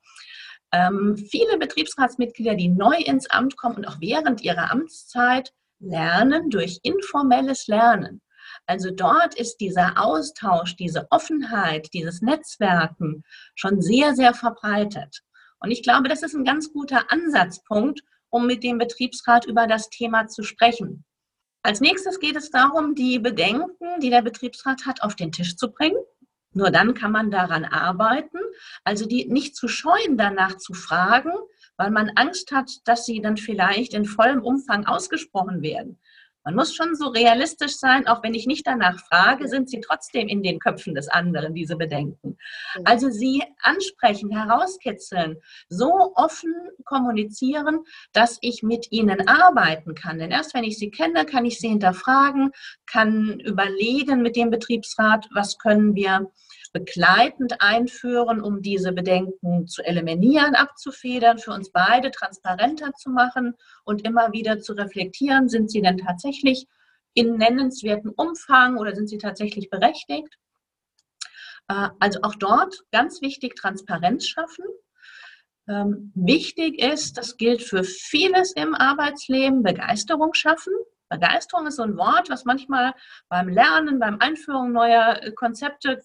Ähm, 0.73 1.17
viele 1.17 1.57
Betriebsratsmitglieder, 1.59 2.57
die 2.57 2.69
neu 2.69 2.97
ins 2.97 3.31
Amt 3.31 3.57
kommen 3.57 3.77
und 3.77 3.87
auch 3.87 4.01
während 4.01 4.43
ihrer 4.43 4.71
Amtszeit 4.73 5.53
lernen 5.79 6.51
durch 6.51 6.81
informelles 6.83 7.67
Lernen. 7.67 8.23
Also 8.67 8.91
dort 8.91 9.35
ist 9.35 9.59
dieser 9.59 9.95
Austausch, 9.97 10.77
diese 10.77 11.07
Offenheit, 11.11 11.89
dieses 11.93 12.23
Netzwerken 12.23 13.23
schon 13.55 13.81
sehr, 13.81 14.15
sehr 14.15 14.35
verbreitet. 14.35 15.23
Und 15.61 15.71
ich 15.71 15.83
glaube, 15.83 16.09
das 16.09 16.23
ist 16.23 16.35
ein 16.35 16.45
ganz 16.45 16.73
guter 16.73 17.11
Ansatzpunkt, 17.11 18.01
um 18.31 18.47
mit 18.47 18.63
dem 18.63 18.79
Betriebsrat 18.79 19.47
über 19.47 19.67
das 19.67 19.89
Thema 19.89 20.27
zu 20.27 20.43
sprechen. 20.43 21.05
Als 21.63 21.81
nächstes 21.81 22.21
geht 22.21 22.37
es 22.37 22.51
darum, 22.51 22.95
die 22.95 23.19
Bedenken, 23.19 24.01
die 24.01 24.11
der 24.11 24.23
Betriebsrat 24.23 24.87
hat, 24.87 25.03
auf 25.03 25.17
den 25.17 25.33
Tisch 25.33 25.57
zu 25.57 25.73
bringen. 25.73 25.99
Nur 26.53 26.71
dann 26.71 26.95
kann 26.95 27.13
man 27.13 27.31
daran 27.31 27.65
arbeiten. 27.65 28.39
Also 28.85 29.07
die 29.07 29.27
nicht 29.27 29.57
zu 29.57 29.69
scheuen, 29.69 30.17
danach 30.17 30.57
zu 30.59 30.75
fragen, 30.75 31.33
weil 31.77 31.91
man 31.91 32.11
Angst 32.17 32.53
hat, 32.53 32.71
dass 32.85 33.07
sie 33.07 33.21
dann 33.21 33.37
vielleicht 33.37 33.95
in 33.95 34.05
vollem 34.05 34.43
Umfang 34.43 34.87
ausgesprochen 34.87 35.63
werden. 35.63 35.99
Man 36.47 36.55
muss 36.55 36.77
schon 36.77 36.95
so 36.95 37.09
realistisch 37.09 37.77
sein, 37.77 38.07
auch 38.07 38.23
wenn 38.23 38.33
ich 38.33 38.47
nicht 38.47 38.65
danach 38.69 39.01
frage, 39.09 39.49
sind 39.49 39.69
sie 39.69 39.81
trotzdem 39.81 40.29
in 40.29 40.45
den 40.45 40.61
Köpfen 40.61 40.95
des 40.95 41.09
anderen, 41.09 41.55
diese 41.55 41.75
Bedenken. 41.75 42.39
Also 42.85 43.11
sie 43.11 43.43
ansprechen, 43.63 44.31
herauskitzeln, 44.31 45.39
so 45.69 46.13
offen 46.15 46.55
kommunizieren, 46.85 47.81
dass 48.13 48.39
ich 48.43 48.63
mit 48.63 48.93
ihnen 48.93 49.27
arbeiten 49.27 49.97
kann. 49.97 50.21
Denn 50.21 50.31
erst 50.31 50.55
wenn 50.55 50.63
ich 50.63 50.79
sie 50.79 50.93
kenne, 50.93 51.27
kann 51.27 51.45
ich 51.45 51.59
sie 51.59 51.69
hinterfragen, 51.69 52.53
kann 52.87 53.41
überlegen 53.41 54.23
mit 54.23 54.37
dem 54.37 54.51
Betriebsrat, 54.51 55.27
was 55.35 55.59
können 55.59 55.97
wir 55.97 56.31
begleitend 56.77 57.63
einführen, 57.63 58.43
um 58.43 58.61
diese 58.61 58.93
Bedenken 58.93 59.67
zu 59.67 59.83
eliminieren, 59.83 60.55
abzufedern, 60.55 61.39
für 61.39 61.53
uns 61.53 61.71
beide 61.73 62.11
transparenter 62.11 62.93
zu 62.93 63.09
machen 63.09 63.55
und 63.85 64.07
immer 64.07 64.33
wieder 64.33 64.61
zu 64.61 64.75
reflektieren, 64.75 65.49
sind 65.49 65.71
sie 65.71 65.81
denn 65.81 65.97
tatsächlich 65.97 66.67
in 67.15 67.39
nennenswertem 67.39 68.13
Umfang 68.15 68.77
oder 68.77 68.95
sind 68.95 69.09
sie 69.09 69.17
tatsächlich 69.17 69.71
berechtigt? 69.71 70.37
Äh, 71.69 71.89
also 71.99 72.21
auch 72.23 72.35
dort 72.35 72.85
ganz 72.93 73.23
wichtig, 73.23 73.57
Transparenz 73.57 74.27
schaffen. 74.27 74.67
Ähm, 75.67 76.13
wichtig 76.15 76.79
ist, 76.79 77.17
das 77.17 77.39
gilt 77.39 77.63
für 77.63 77.85
vieles 77.85 78.53
im 78.53 78.75
Arbeitsleben, 78.75 79.63
Begeisterung 79.63 80.35
schaffen. 80.35 80.75
Begeisterung 81.09 81.67
ist 81.67 81.77
so 81.77 81.85
ein 81.85 81.97
Wort, 81.97 82.29
was 82.29 82.45
manchmal 82.45 82.93
beim 83.31 83.49
Lernen, 83.49 83.99
beim 83.99 84.19
Einführung 84.21 84.73
neuer 84.73 85.19
Konzepte 85.37 86.03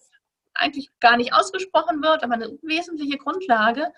eigentlich 0.54 0.90
gar 1.00 1.16
nicht 1.16 1.34
ausgesprochen 1.34 2.02
wird, 2.02 2.22
aber 2.22 2.34
eine 2.34 2.58
wesentliche 2.62 3.18
Grundlage. 3.18 3.92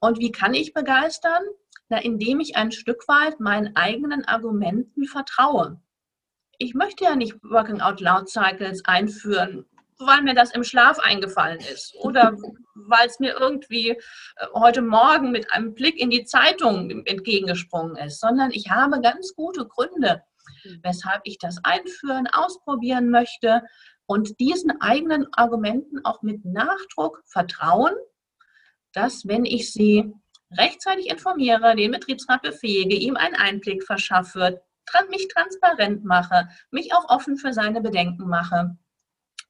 Und 0.00 0.18
wie 0.18 0.32
kann 0.32 0.54
ich 0.54 0.72
begeistern? 0.72 1.42
Na, 1.88 1.98
indem 1.98 2.40
ich 2.40 2.56
ein 2.56 2.70
Stück 2.70 3.06
weit 3.08 3.40
meinen 3.40 3.74
eigenen 3.76 4.24
Argumenten 4.24 5.04
vertraue. 5.04 5.80
Ich 6.58 6.74
möchte 6.74 7.04
ja 7.04 7.16
nicht 7.16 7.42
Working 7.42 7.80
Out 7.80 8.00
Loud 8.00 8.28
Cycles 8.28 8.84
einführen, 8.84 9.66
weil 9.98 10.22
mir 10.22 10.34
das 10.34 10.52
im 10.52 10.64
Schlaf 10.64 10.98
eingefallen 10.98 11.58
ist 11.72 11.94
oder 11.96 12.36
weil 12.74 13.06
es 13.06 13.18
mir 13.18 13.36
irgendwie 13.38 13.90
äh, 13.90 13.96
heute 14.54 14.82
Morgen 14.82 15.30
mit 15.30 15.52
einem 15.52 15.74
Blick 15.74 15.98
in 15.98 16.10
die 16.10 16.24
Zeitung 16.24 17.04
entgegengesprungen 17.06 17.96
ist, 17.96 18.20
sondern 18.20 18.50
ich 18.52 18.70
habe 18.70 19.00
ganz 19.00 19.34
gute 19.34 19.66
Gründe, 19.66 20.22
weshalb 20.82 21.22
ich 21.24 21.38
das 21.38 21.58
einführen, 21.64 22.26
ausprobieren 22.28 23.10
möchte 23.10 23.62
und 24.10 24.40
diesen 24.40 24.80
eigenen 24.80 25.32
Argumenten 25.34 26.04
auch 26.04 26.20
mit 26.22 26.44
Nachdruck 26.44 27.22
vertrauen, 27.26 27.92
dass 28.92 29.28
wenn 29.28 29.44
ich 29.44 29.72
sie 29.72 30.12
rechtzeitig 30.50 31.08
informiere, 31.08 31.76
den 31.76 31.92
Betriebsrat 31.92 32.42
befähige, 32.42 32.96
ihm 32.96 33.14
einen 33.14 33.36
Einblick 33.36 33.84
verschaffe, 33.84 34.60
mich 35.10 35.28
transparent 35.28 36.04
mache, 36.04 36.48
mich 36.72 36.92
auch 36.92 37.08
offen 37.08 37.36
für 37.36 37.52
seine 37.52 37.80
Bedenken 37.80 38.26
mache, 38.26 38.76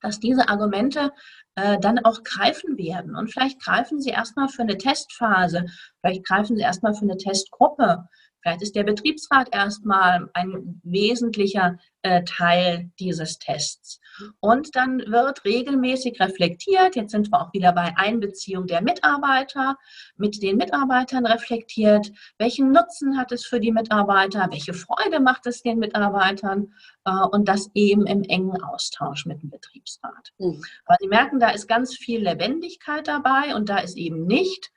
dass 0.03 0.20
diese 0.20 0.51
Argumente 0.51 1.11
äh, 1.55 1.79
dann 1.81 2.05
auch 2.05 2.23
greifen 2.23 2.77
werden. 2.77 3.16
Und 3.16 3.33
vielleicht 3.33 3.62
greifen 3.62 3.99
sie 3.99 4.11
erstmal 4.11 4.51
für 4.51 4.61
eine 4.61 4.77
Testphase, 4.77 5.64
vielleicht 6.03 6.27
greifen 6.27 6.57
sie 6.57 6.62
erstmal 6.62 6.92
für 6.92 7.07
eine 7.07 7.16
Testgruppe, 7.16 8.07
Vielleicht 8.42 8.62
ist 8.62 8.74
der 8.74 8.85
Betriebsrat 8.85 9.48
erstmal 9.53 10.29
ein 10.35 10.81
wesentlicher 10.83 11.79
äh, 12.03 12.24
Teil 12.24 12.90
dieses 12.98 13.38
Tests. 13.38 14.00
Und 14.40 14.74
dann 14.74 15.00
wird 15.00 15.44
regelmäßig 15.44 16.20
reflektiert. 16.20 16.96
Jetzt 16.96 17.12
sind 17.12 17.31
wir 17.31 17.40
auch 17.40 17.53
wieder 17.53 17.72
bei 17.72 17.92
Einbeziehung 17.96 18.66
der 18.66 18.83
Mitarbeiter, 18.83 19.76
mit 20.16 20.42
den 20.42 20.57
Mitarbeitern 20.57 21.26
reflektiert. 21.26 22.11
Welchen 22.38 22.72
Nutzen 22.72 23.18
hat 23.18 23.33
es 23.33 23.44
für 23.44 23.61
die 23.61 23.72
Mitarbeiter? 23.72 24.48
Welche 24.50 24.74
Freude 24.74 25.20
macht 25.20 25.46
es 25.46 25.62
den 25.62 25.79
Mitarbeitern? 25.79 26.72
Äh, 27.05 27.11
und 27.31 27.48
das 27.48 27.70
eben 27.74 28.07
im 28.07 28.22
engen 28.22 28.62
Austausch 28.62 29.26
mit 29.26 29.42
dem 29.42 29.50
Betriebsrat. 29.50 30.33
Mhm. 30.38 30.62
Aber 30.87 30.96
Sie 31.00 31.09
merken, 31.09 31.40
da 31.40 31.50
ist 31.50 31.68
ganz 31.68 31.94
viel 31.94 32.22
Lebendigkeit 32.22 33.09
dabei 33.09 33.55
und 33.55 33.68
da 33.68 33.79
ist 33.79 33.96
eben 33.96 34.26
nicht 34.26 34.70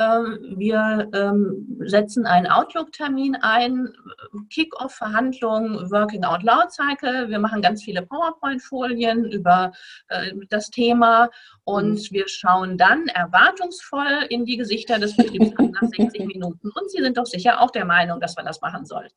wir 0.00 1.08
ähm, 1.12 1.76
setzen 1.84 2.26
einen 2.26 2.46
Outlook-Termin 2.46 3.36
ein, 3.36 3.92
Kick-Off-Verhandlungen, 4.48 5.90
Working 5.90 6.24
Out 6.24 6.42
Loud 6.42 6.72
Cycle. 6.72 7.28
Wir 7.28 7.38
machen 7.38 7.60
ganz 7.60 7.82
viele 7.82 8.02
PowerPoint-Folien 8.02 9.24
über 9.26 9.72
äh, 10.08 10.32
das 10.48 10.70
Thema 10.70 11.28
und 11.64 11.94
mhm. 11.94 12.08
wir 12.10 12.28
schauen 12.28 12.78
dann 12.78 13.08
erwartungsvoll 13.08 14.26
in 14.28 14.44
die 14.44 14.56
Gesichter 14.56 14.98
des 14.98 15.16
Betriebs 15.16 15.52
nach 15.58 15.82
60 15.96 16.26
Minuten. 16.26 16.70
Und 16.70 16.90
Sie 16.90 17.02
sind 17.02 17.18
doch 17.18 17.26
sicher 17.26 17.60
auch 17.60 17.70
der 17.70 17.84
Meinung, 17.84 18.20
dass 18.20 18.36
wir 18.36 18.44
das 18.44 18.60
machen 18.60 18.84
sollten. 18.86 19.14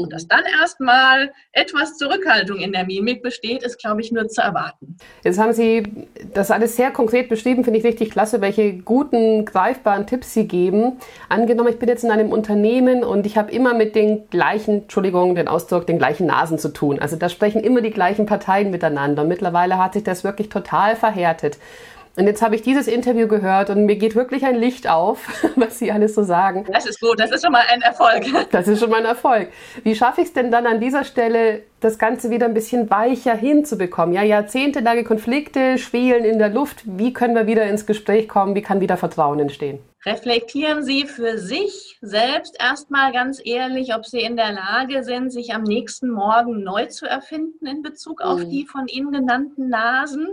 Und 0.00 0.12
dass 0.12 0.26
dann 0.26 0.42
erstmal 0.60 1.32
etwas 1.52 1.96
Zurückhaltung 1.96 2.58
in 2.58 2.72
der 2.72 2.86
Mimik 2.86 3.22
besteht, 3.22 3.62
ist, 3.62 3.78
glaube 3.78 4.00
ich, 4.00 4.12
nur 4.12 4.28
zu 4.28 4.40
erwarten. 4.40 4.96
Jetzt 5.24 5.38
haben 5.38 5.52
Sie 5.52 5.82
das 6.32 6.50
alles 6.50 6.76
sehr 6.76 6.90
konkret 6.90 7.28
beschrieben, 7.28 7.64
finde 7.64 7.78
ich 7.78 7.84
richtig 7.84 8.10
klasse, 8.10 8.40
welche 8.40 8.78
guten, 8.78 9.44
greifbaren 9.44 10.06
Tipps 10.06 10.32
Sie 10.32 10.48
geben. 10.48 10.98
Angenommen, 11.28 11.68
ich 11.68 11.78
bin 11.78 11.88
jetzt 11.88 12.04
in 12.04 12.10
einem 12.10 12.32
Unternehmen 12.32 13.04
und 13.04 13.26
ich 13.26 13.36
habe 13.36 13.52
immer 13.52 13.74
mit 13.74 13.94
den 13.94 14.28
gleichen, 14.30 14.82
Entschuldigung, 14.82 15.34
den 15.34 15.48
Ausdruck, 15.48 15.86
den 15.86 15.98
gleichen 15.98 16.26
Nasen 16.26 16.58
zu 16.58 16.70
tun. 16.70 16.98
Also 16.98 17.16
da 17.16 17.28
sprechen 17.28 17.62
immer 17.62 17.82
die 17.82 17.90
gleichen 17.90 18.26
Parteien 18.26 18.70
miteinander. 18.70 19.22
Und 19.22 19.28
mittlerweile 19.28 19.78
hat 19.78 19.92
sich 19.92 20.02
das 20.02 20.24
wirklich 20.24 20.48
total 20.48 20.96
verhärtet. 20.96 21.58
Und 22.16 22.26
jetzt 22.26 22.42
habe 22.42 22.54
ich 22.54 22.62
dieses 22.62 22.88
Interview 22.88 23.28
gehört 23.28 23.70
und 23.70 23.86
mir 23.86 23.96
geht 23.96 24.16
wirklich 24.16 24.44
ein 24.44 24.56
Licht 24.56 24.88
auf, 24.88 25.28
was 25.56 25.78
Sie 25.78 25.92
alles 25.92 26.14
so 26.14 26.22
sagen. 26.22 26.66
Das 26.72 26.86
ist 26.86 27.00
gut, 27.00 27.20
das 27.20 27.30
ist 27.30 27.44
schon 27.44 27.52
mal 27.52 27.62
ein 27.68 27.82
Erfolg. 27.82 28.24
Das 28.50 28.66
ist 28.66 28.80
schon 28.80 28.90
mal 28.90 28.98
ein 28.98 29.04
Erfolg. 29.04 29.48
Wie 29.84 29.94
schaffe 29.94 30.22
ich 30.22 30.28
es 30.28 30.32
denn 30.32 30.50
dann 30.50 30.66
an 30.66 30.80
dieser 30.80 31.04
Stelle, 31.04 31.62
das 31.80 31.98
Ganze 31.98 32.30
wieder 32.30 32.46
ein 32.46 32.54
bisschen 32.54 32.90
weicher 32.90 33.34
hinzubekommen? 33.34 34.14
Ja, 34.14 34.22
jahrzehntelange 34.22 35.04
Konflikte 35.04 35.78
schwelen 35.78 36.24
in 36.24 36.38
der 36.38 36.50
Luft. 36.50 36.82
Wie 36.84 37.12
können 37.12 37.34
wir 37.34 37.46
wieder 37.46 37.64
ins 37.64 37.86
Gespräch 37.86 38.28
kommen? 38.28 38.54
Wie 38.54 38.62
kann 38.62 38.80
wieder 38.80 38.96
Vertrauen 38.96 39.38
entstehen? 39.38 39.78
Reflektieren 40.04 40.82
Sie 40.82 41.06
für 41.06 41.38
sich 41.38 41.98
selbst 42.00 42.56
erstmal 42.58 43.12
ganz 43.12 43.40
ehrlich, 43.44 43.94
ob 43.94 44.04
Sie 44.06 44.20
in 44.20 44.36
der 44.36 44.52
Lage 44.52 45.04
sind, 45.04 45.30
sich 45.30 45.54
am 45.54 45.62
nächsten 45.62 46.10
Morgen 46.10 46.62
neu 46.62 46.86
zu 46.86 47.06
erfinden 47.06 47.66
in 47.66 47.82
Bezug 47.82 48.20
auf 48.20 48.40
mhm. 48.40 48.50
die 48.50 48.66
von 48.66 48.88
Ihnen 48.88 49.12
genannten 49.12 49.68
Nasen. 49.68 50.28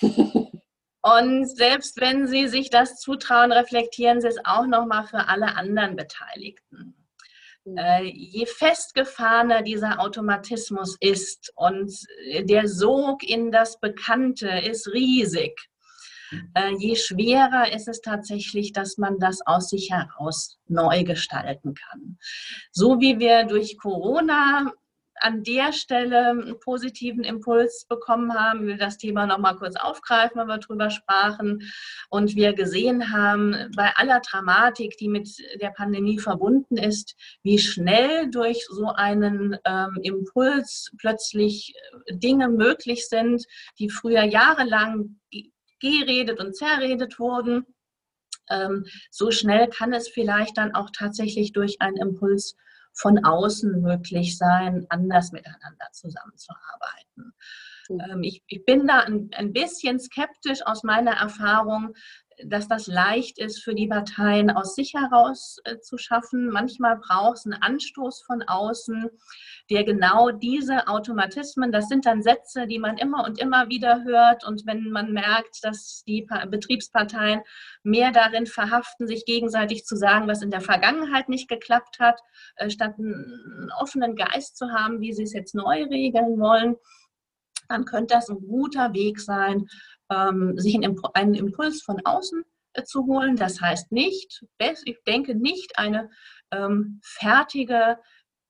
Und 1.02 1.46
selbst 1.46 2.00
wenn 2.00 2.26
Sie 2.26 2.46
sich 2.46 2.70
das 2.70 3.00
zutrauen, 3.00 3.52
reflektieren 3.52 4.20
Sie 4.20 4.28
es 4.28 4.38
auch 4.44 4.66
nochmal 4.66 5.04
für 5.04 5.28
alle 5.28 5.56
anderen 5.56 5.96
Beteiligten. 5.96 6.94
Mhm. 7.64 7.76
Äh, 7.76 8.04
je 8.04 8.46
festgefahrener 8.46 9.62
dieser 9.62 10.00
Automatismus 10.00 10.96
ist 11.00 11.52
und 11.56 11.92
der 12.42 12.68
Sog 12.68 13.22
in 13.22 13.52
das 13.52 13.80
Bekannte 13.80 14.48
ist 14.48 14.88
riesig, 14.92 15.52
äh, 16.54 16.74
je 16.78 16.96
schwerer 16.96 17.72
ist 17.72 17.88
es 17.88 18.00
tatsächlich, 18.00 18.72
dass 18.72 18.98
man 18.98 19.18
das 19.18 19.46
aus 19.46 19.68
sich 19.68 19.90
heraus 19.90 20.58
neu 20.66 21.04
gestalten 21.04 21.74
kann. 21.74 22.18
So 22.70 23.00
wie 23.00 23.18
wir 23.18 23.44
durch 23.44 23.76
Corona 23.78 24.72
an 25.22 25.44
der 25.44 25.72
Stelle 25.72 26.30
einen 26.30 26.58
positiven 26.58 27.22
Impuls 27.22 27.86
bekommen 27.88 28.34
haben, 28.34 28.66
wir 28.66 28.76
das 28.76 28.98
Thema 28.98 29.26
nochmal 29.26 29.56
kurz 29.56 29.76
aufgreifen, 29.76 30.40
wenn 30.40 30.48
wir 30.48 30.58
darüber 30.58 30.90
sprachen 30.90 31.70
und 32.10 32.34
wir 32.34 32.54
gesehen 32.54 33.12
haben, 33.12 33.70
bei 33.76 33.92
aller 33.94 34.20
Dramatik, 34.20 34.96
die 34.96 35.08
mit 35.08 35.28
der 35.60 35.70
Pandemie 35.70 36.18
verbunden 36.18 36.76
ist, 36.76 37.14
wie 37.42 37.58
schnell 37.58 38.30
durch 38.30 38.66
so 38.68 38.86
einen 38.86 39.56
ähm, 39.64 39.98
Impuls 40.02 40.90
plötzlich 40.98 41.74
Dinge 42.10 42.48
möglich 42.48 43.08
sind, 43.08 43.44
die 43.78 43.90
früher 43.90 44.24
jahrelang 44.24 45.20
geredet 45.78 46.40
und 46.40 46.56
zerredet 46.56 47.18
wurden. 47.20 47.66
Ähm, 48.50 48.86
so 49.10 49.30
schnell 49.30 49.68
kann 49.68 49.92
es 49.92 50.08
vielleicht 50.08 50.58
dann 50.58 50.74
auch 50.74 50.90
tatsächlich 50.90 51.52
durch 51.52 51.80
einen 51.80 51.96
Impuls 51.96 52.56
von 52.94 53.24
außen 53.24 53.80
möglich 53.80 54.36
sein, 54.36 54.86
anders 54.88 55.32
miteinander 55.32 55.86
zusammenzuarbeiten. 55.92 57.34
Ähm, 57.90 58.22
ich, 58.22 58.42
ich, 58.46 58.64
bin 58.64 58.86
da 58.86 59.00
ein, 59.00 59.30
ein 59.34 59.52
bisschen 59.52 59.98
skeptisch 59.98 60.64
aus 60.64 60.82
meiner 60.82 61.12
Erfahrung, 61.12 61.94
dass 62.46 62.68
das 62.68 62.86
leicht 62.86 63.38
ist 63.38 63.62
für 63.62 63.74
die 63.74 63.86
Parteien 63.86 64.50
aus 64.50 64.74
sich 64.74 64.94
heraus 64.94 65.58
äh, 65.64 65.78
zu 65.78 65.98
schaffen. 65.98 66.48
Manchmal 66.50 66.96
braucht 66.96 67.38
es 67.38 67.46
einen 67.46 67.60
Anstoß 67.62 68.22
von 68.22 68.42
außen, 68.42 69.10
der 69.70 69.84
genau 69.84 70.30
diese 70.30 70.88
Automatismen, 70.88 71.72
das 71.72 71.88
sind 71.88 72.06
dann 72.06 72.22
Sätze, 72.22 72.66
die 72.66 72.78
man 72.78 72.98
immer 72.98 73.24
und 73.24 73.38
immer 73.38 73.68
wieder 73.68 74.04
hört. 74.04 74.44
Und 74.44 74.66
wenn 74.66 74.90
man 74.90 75.12
merkt, 75.12 75.64
dass 75.64 76.02
die 76.06 76.26
Betriebsparteien 76.48 77.42
mehr 77.82 78.10
darin 78.12 78.46
verhaften, 78.46 79.06
sich 79.06 79.24
gegenseitig 79.24 79.84
zu 79.84 79.96
sagen, 79.96 80.28
was 80.28 80.42
in 80.42 80.50
der 80.50 80.60
Vergangenheit 80.60 81.28
nicht 81.28 81.48
geklappt 81.48 81.98
hat, 82.00 82.20
äh, 82.56 82.70
statt 82.70 82.94
einen 82.98 83.70
offenen 83.80 84.16
Geist 84.16 84.56
zu 84.56 84.70
haben, 84.70 85.00
wie 85.00 85.12
sie 85.12 85.22
es 85.22 85.32
jetzt 85.32 85.54
neu 85.54 85.84
regeln 85.84 86.38
wollen, 86.38 86.76
dann 87.68 87.84
könnte 87.84 88.14
das 88.14 88.28
ein 88.28 88.40
guter 88.40 88.92
Weg 88.92 89.20
sein, 89.20 89.66
ähm, 90.10 90.58
sich 90.58 90.76
einen 91.14 91.34
Impuls 91.34 91.82
von 91.82 92.00
außen 92.04 92.42
äh, 92.74 92.84
zu 92.84 93.06
holen. 93.06 93.36
Das 93.36 93.60
heißt 93.60 93.92
nicht, 93.92 94.44
ich 94.84 94.98
denke 95.06 95.34
nicht 95.34 95.78
eine 95.78 96.10
ähm, 96.50 97.00
fertige, 97.02 97.98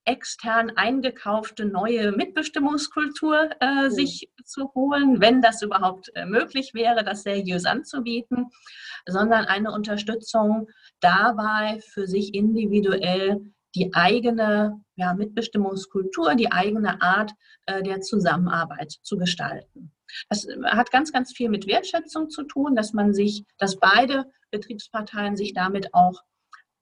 extern 0.05 0.71
eingekaufte 0.75 1.65
neue 1.65 2.11
Mitbestimmungskultur 2.11 3.49
äh, 3.61 3.85
mhm. 3.85 3.89
sich 3.89 4.29
zu 4.43 4.71
holen, 4.75 5.21
wenn 5.21 5.41
das 5.41 5.61
überhaupt 5.61 6.11
äh, 6.15 6.25
möglich 6.25 6.73
wäre, 6.73 7.03
das 7.03 7.23
seriös 7.23 7.65
anzubieten, 7.65 8.47
sondern 9.05 9.45
eine 9.45 9.71
Unterstützung 9.71 10.67
dabei 10.99 11.79
für 11.93 12.07
sich 12.07 12.33
individuell 12.33 13.53
die 13.75 13.93
eigene 13.93 14.81
ja, 14.95 15.13
Mitbestimmungskultur, 15.13 16.35
die 16.35 16.51
eigene 16.51 17.01
Art 17.01 17.31
äh, 17.65 17.81
der 17.83 18.01
Zusammenarbeit 18.01 18.91
zu 19.01 19.17
gestalten. 19.17 19.91
Das 20.29 20.45
äh, 20.45 20.61
hat 20.63 20.91
ganz, 20.91 21.11
ganz 21.11 21.33
viel 21.33 21.49
mit 21.49 21.67
Wertschätzung 21.67 22.29
zu 22.29 22.43
tun, 22.43 22.75
dass 22.75 22.93
man 22.93 23.13
sich, 23.13 23.45
dass 23.57 23.77
beide 23.77 24.25
Betriebsparteien 24.51 25.35
sich 25.35 25.53
damit 25.53 25.93
auch 25.93 26.21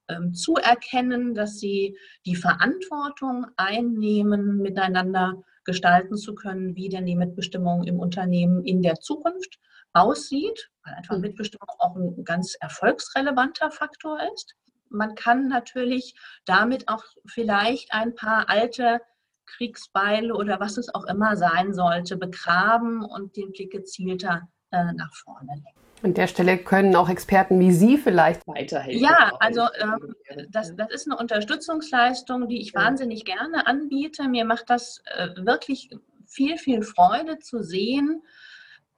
ähm, 0.09 0.33
zuerkennen, 0.33 1.33
dass 1.33 1.59
sie 1.59 1.97
die 2.25 2.35
Verantwortung 2.35 3.47
einnehmen, 3.55 4.57
miteinander 4.57 5.41
gestalten 5.63 6.17
zu 6.17 6.35
können, 6.35 6.75
wie 6.75 6.89
denn 6.89 7.05
die 7.05 7.15
Mitbestimmung 7.15 7.83
im 7.83 7.99
Unternehmen 7.99 8.65
in 8.65 8.81
der 8.81 8.95
Zukunft 8.95 9.59
aussieht, 9.93 10.69
weil 10.83 10.95
einfach 10.95 11.15
mhm. 11.15 11.21
Mitbestimmung 11.21 11.69
auch 11.79 11.95
ein 11.95 12.23
ganz 12.23 12.55
erfolgsrelevanter 12.59 13.71
Faktor 13.71 14.19
ist. 14.33 14.55
Man 14.91 15.15
kann 15.15 15.47
natürlich 15.47 16.15
damit 16.45 16.87
auch 16.87 17.03
vielleicht 17.25 17.93
ein 17.93 18.15
paar 18.15 18.49
alte 18.49 19.01
Kriegsbeile 19.45 20.33
oder 20.33 20.59
was 20.59 20.77
es 20.77 20.93
auch 20.93 21.05
immer 21.05 21.35
sein 21.35 21.73
sollte, 21.73 22.17
begraben 22.17 23.03
und 23.03 23.35
den 23.35 23.51
Blick 23.51 23.71
gezielter 23.71 24.47
äh, 24.71 24.93
nach 24.93 25.13
vorne 25.13 25.49
lenken. 25.49 25.81
An 26.03 26.13
der 26.15 26.27
Stelle 26.27 26.57
können 26.57 26.95
auch 26.95 27.09
Experten 27.09 27.59
wie 27.59 27.71
Sie 27.71 27.97
vielleicht 27.97 28.47
weiterhelfen. 28.47 29.03
Ja, 29.03 29.31
also 29.39 29.61
äh, 29.61 30.45
das, 30.49 30.75
das 30.75 30.89
ist 30.89 31.07
eine 31.07 31.17
Unterstützungsleistung, 31.17 32.47
die 32.47 32.59
ich 32.59 32.71
ja. 32.73 32.81
wahnsinnig 32.81 33.23
gerne 33.23 33.67
anbiete. 33.67 34.27
Mir 34.27 34.45
macht 34.45 34.69
das 34.69 35.03
äh, 35.05 35.29
wirklich 35.35 35.91
viel, 36.25 36.57
viel 36.57 36.81
Freude 36.81 37.37
zu 37.37 37.61
sehen, 37.61 38.23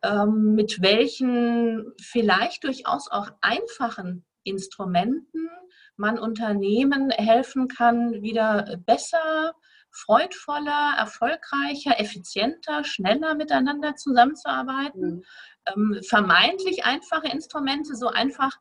ähm, 0.02 0.54
mit 0.56 0.82
welchen 0.82 1.92
vielleicht 2.00 2.64
durchaus 2.64 3.12
auch 3.12 3.32
einfachen 3.42 4.24
Instrumenten 4.44 5.50
man 5.96 6.20
Unternehmen 6.20 7.12
helfen 7.12 7.68
kann, 7.68 8.22
wieder 8.22 8.78
besser 8.86 9.54
freudvoller, 9.94 10.96
erfolgreicher, 10.98 12.00
effizienter, 12.00 12.84
schneller 12.84 13.36
miteinander 13.36 13.96
zusammenzuarbeiten. 13.96 15.18
Mhm. 15.18 15.24
Ähm, 15.68 16.02
vermeintlich 16.04 16.84
einfache 16.84 17.28
Instrumente, 17.28 17.96
so 17.96 18.08
einfach 18.08 18.52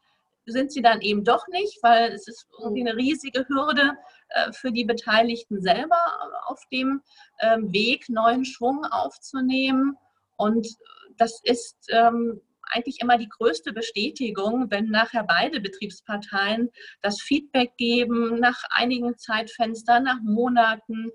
sind 0.44 0.72
sie 0.72 0.82
dann 0.82 1.00
eben 1.00 1.24
doch 1.24 1.46
nicht, 1.48 1.82
weil 1.82 2.12
es 2.12 2.28
ist 2.28 2.46
irgendwie 2.60 2.82
mhm. 2.82 2.88
eine 2.88 2.96
riesige 2.96 3.46
Hürde 3.48 3.96
äh, 4.28 4.52
für 4.52 4.72
die 4.72 4.84
Beteiligten 4.84 5.62
selber 5.62 5.98
auf 6.46 6.60
dem 6.70 7.02
ähm, 7.40 7.72
Weg, 7.72 8.08
neuen 8.08 8.44
Schwung 8.44 8.84
aufzunehmen. 8.84 9.96
Und 10.36 10.68
das 11.16 11.40
ist 11.44 11.76
ähm, 11.88 12.40
eigentlich 12.70 13.00
immer 13.00 13.18
die 13.18 13.28
größte 13.28 13.72
Bestätigung, 13.72 14.70
wenn 14.70 14.86
nachher 14.86 15.24
beide 15.24 15.60
Betriebsparteien 15.60 16.70
das 17.00 17.20
Feedback 17.20 17.76
geben, 17.76 18.40
nach 18.40 18.62
einigen 18.70 19.16
Zeitfenstern, 19.16 20.04
nach 20.04 20.20
Monaten, 20.22 21.10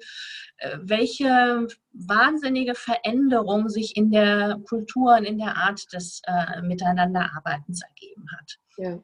äh, 0.58 0.78
welche 0.82 1.68
wahnsinnige 1.94 2.76
Veränderung 2.76 3.70
sich 3.70 3.98
in 3.98 4.12
der 4.12 4.60
Kultur 4.68 5.16
und 5.18 5.24
in 5.24 5.38
der 5.38 5.56
Art 5.56 5.92
des 5.94 6.22
äh, 6.26 6.62
Miteinanderarbeitens 6.62 7.82
ergeben 7.82 8.26
hat. 8.38 8.58
Ja. 8.78 9.00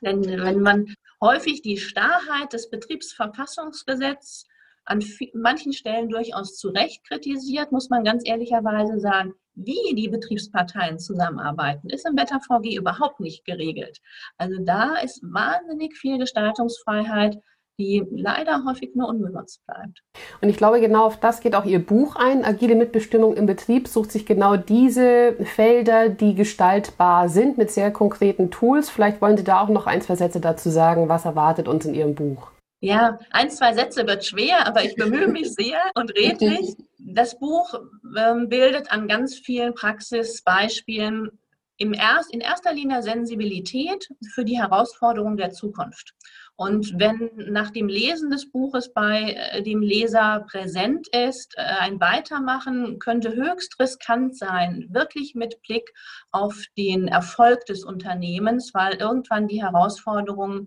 Denn 0.00 0.24
wenn 0.24 0.60
man 0.60 0.94
häufig 1.20 1.62
die 1.62 1.76
Starrheit 1.76 2.52
des 2.52 2.70
Betriebsverfassungsgesetzes 2.70 4.46
an 4.84 5.04
manchen 5.34 5.72
Stellen 5.72 6.08
durchaus 6.08 6.56
zu 6.56 6.70
Recht 6.70 7.04
kritisiert, 7.06 7.72
muss 7.72 7.90
man 7.90 8.04
ganz 8.04 8.22
ehrlicherweise 8.26 8.98
sagen, 8.98 9.34
wie 9.58 9.94
die 9.94 10.08
Betriebsparteien 10.08 10.98
zusammenarbeiten, 10.98 11.90
ist 11.90 12.06
im 12.06 12.14
Better 12.14 12.40
VG 12.40 12.76
überhaupt 12.76 13.20
nicht 13.20 13.44
geregelt. 13.44 13.98
Also 14.36 14.56
da 14.64 14.96
ist 14.96 15.22
wahnsinnig 15.22 15.96
viel 15.96 16.18
Gestaltungsfreiheit, 16.18 17.38
die 17.80 18.04
leider 18.10 18.64
häufig 18.64 18.90
nur 18.94 19.08
unbenutzt 19.08 19.64
bleibt. 19.66 20.02
Und 20.40 20.48
ich 20.48 20.56
glaube, 20.56 20.80
genau 20.80 21.04
auf 21.04 21.18
das 21.18 21.40
geht 21.40 21.54
auch 21.54 21.64
Ihr 21.64 21.84
Buch 21.84 22.16
ein. 22.16 22.44
Agile 22.44 22.74
Mitbestimmung 22.74 23.36
im 23.36 23.46
Betrieb 23.46 23.86
sucht 23.86 24.10
sich 24.10 24.26
genau 24.26 24.56
diese 24.56 25.34
Felder, 25.44 26.08
die 26.08 26.34
gestaltbar 26.34 27.28
sind 27.28 27.56
mit 27.56 27.70
sehr 27.70 27.92
konkreten 27.92 28.50
Tools. 28.50 28.90
Vielleicht 28.90 29.20
wollen 29.20 29.36
Sie 29.36 29.44
da 29.44 29.60
auch 29.60 29.68
noch 29.68 29.86
ein, 29.86 30.02
zwei 30.02 30.16
Sätze 30.16 30.40
dazu 30.40 30.70
sagen. 30.70 31.08
Was 31.08 31.24
erwartet 31.24 31.68
uns 31.68 31.86
in 31.86 31.94
Ihrem 31.94 32.14
Buch? 32.14 32.50
Ja, 32.80 33.18
ein, 33.30 33.50
zwei 33.50 33.74
Sätze 33.74 34.06
wird 34.06 34.24
schwer, 34.24 34.66
aber 34.66 34.84
ich 34.84 34.94
bemühe 34.94 35.28
mich 35.28 35.52
sehr 35.52 35.80
und 35.94 36.14
redlich. 36.16 36.76
Das 36.98 37.38
Buch 37.38 37.74
ähm, 38.16 38.48
bildet 38.48 38.90
an 38.92 39.08
ganz 39.08 39.36
vielen 39.36 39.74
Praxisbeispielen 39.74 41.30
im 41.78 41.94
erst, 41.94 42.32
in 42.32 42.40
erster 42.40 42.72
Linie 42.72 43.02
Sensibilität 43.02 44.08
für 44.34 44.44
die 44.44 44.58
Herausforderungen 44.58 45.36
der 45.36 45.52
Zukunft. 45.52 46.14
Und 46.60 46.98
wenn 46.98 47.30
nach 47.36 47.70
dem 47.70 47.86
Lesen 47.86 48.30
des 48.30 48.50
Buches 48.50 48.92
bei 48.92 49.36
äh, 49.52 49.62
dem 49.62 49.80
Leser 49.80 50.44
präsent 50.50 51.06
ist, 51.14 51.54
äh, 51.56 51.62
ein 51.62 52.00
Weitermachen 52.00 52.98
könnte 52.98 53.32
höchst 53.32 53.78
riskant 53.78 54.36
sein, 54.36 54.88
wirklich 54.90 55.36
mit 55.36 55.62
Blick 55.62 55.88
auf 56.32 56.60
den 56.76 57.06
Erfolg 57.06 57.64
des 57.66 57.84
Unternehmens, 57.84 58.74
weil 58.74 58.94
irgendwann 58.94 59.46
die 59.46 59.62
Herausforderungen 59.62 60.66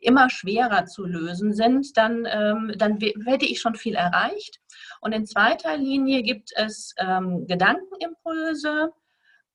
immer 0.00 0.30
schwerer 0.30 0.86
zu 0.86 1.04
lösen 1.04 1.52
sind, 1.52 1.96
dann, 1.96 2.26
ähm, 2.30 2.72
dann 2.76 2.98
hätte 3.24 3.46
ich 3.46 3.60
schon 3.60 3.74
viel 3.74 3.94
erreicht. 3.94 4.60
Und 5.00 5.12
in 5.12 5.26
zweiter 5.26 5.76
Linie 5.76 6.22
gibt 6.22 6.50
es 6.54 6.94
ähm, 6.98 7.46
Gedankenimpulse, 7.46 8.90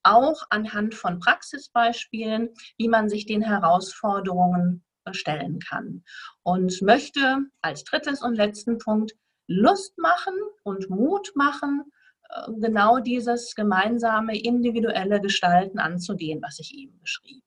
auch 0.03 0.43
anhand 0.49 0.95
von 0.95 1.19
Praxisbeispielen, 1.19 2.49
wie 2.77 2.87
man 2.87 3.07
sich 3.07 3.25
den 3.25 3.41
Herausforderungen 3.41 4.83
stellen 5.11 5.59
kann. 5.59 6.03
Und 6.43 6.81
möchte 6.81 7.39
als 7.61 7.83
drittes 7.83 8.21
und 8.21 8.35
letzten 8.35 8.77
Punkt 8.77 9.13
Lust 9.47 9.97
machen 9.97 10.33
und 10.63 10.89
Mut 10.89 11.31
machen, 11.35 11.83
äh, 12.29 12.51
genau 12.59 12.99
dieses 12.99 13.55
gemeinsame 13.55 14.39
individuelle 14.39 15.19
Gestalten 15.19 15.79
anzugehen, 15.79 16.41
was 16.41 16.59
ich 16.59 16.73
eben 16.73 16.97
beschrieb. 16.99 17.43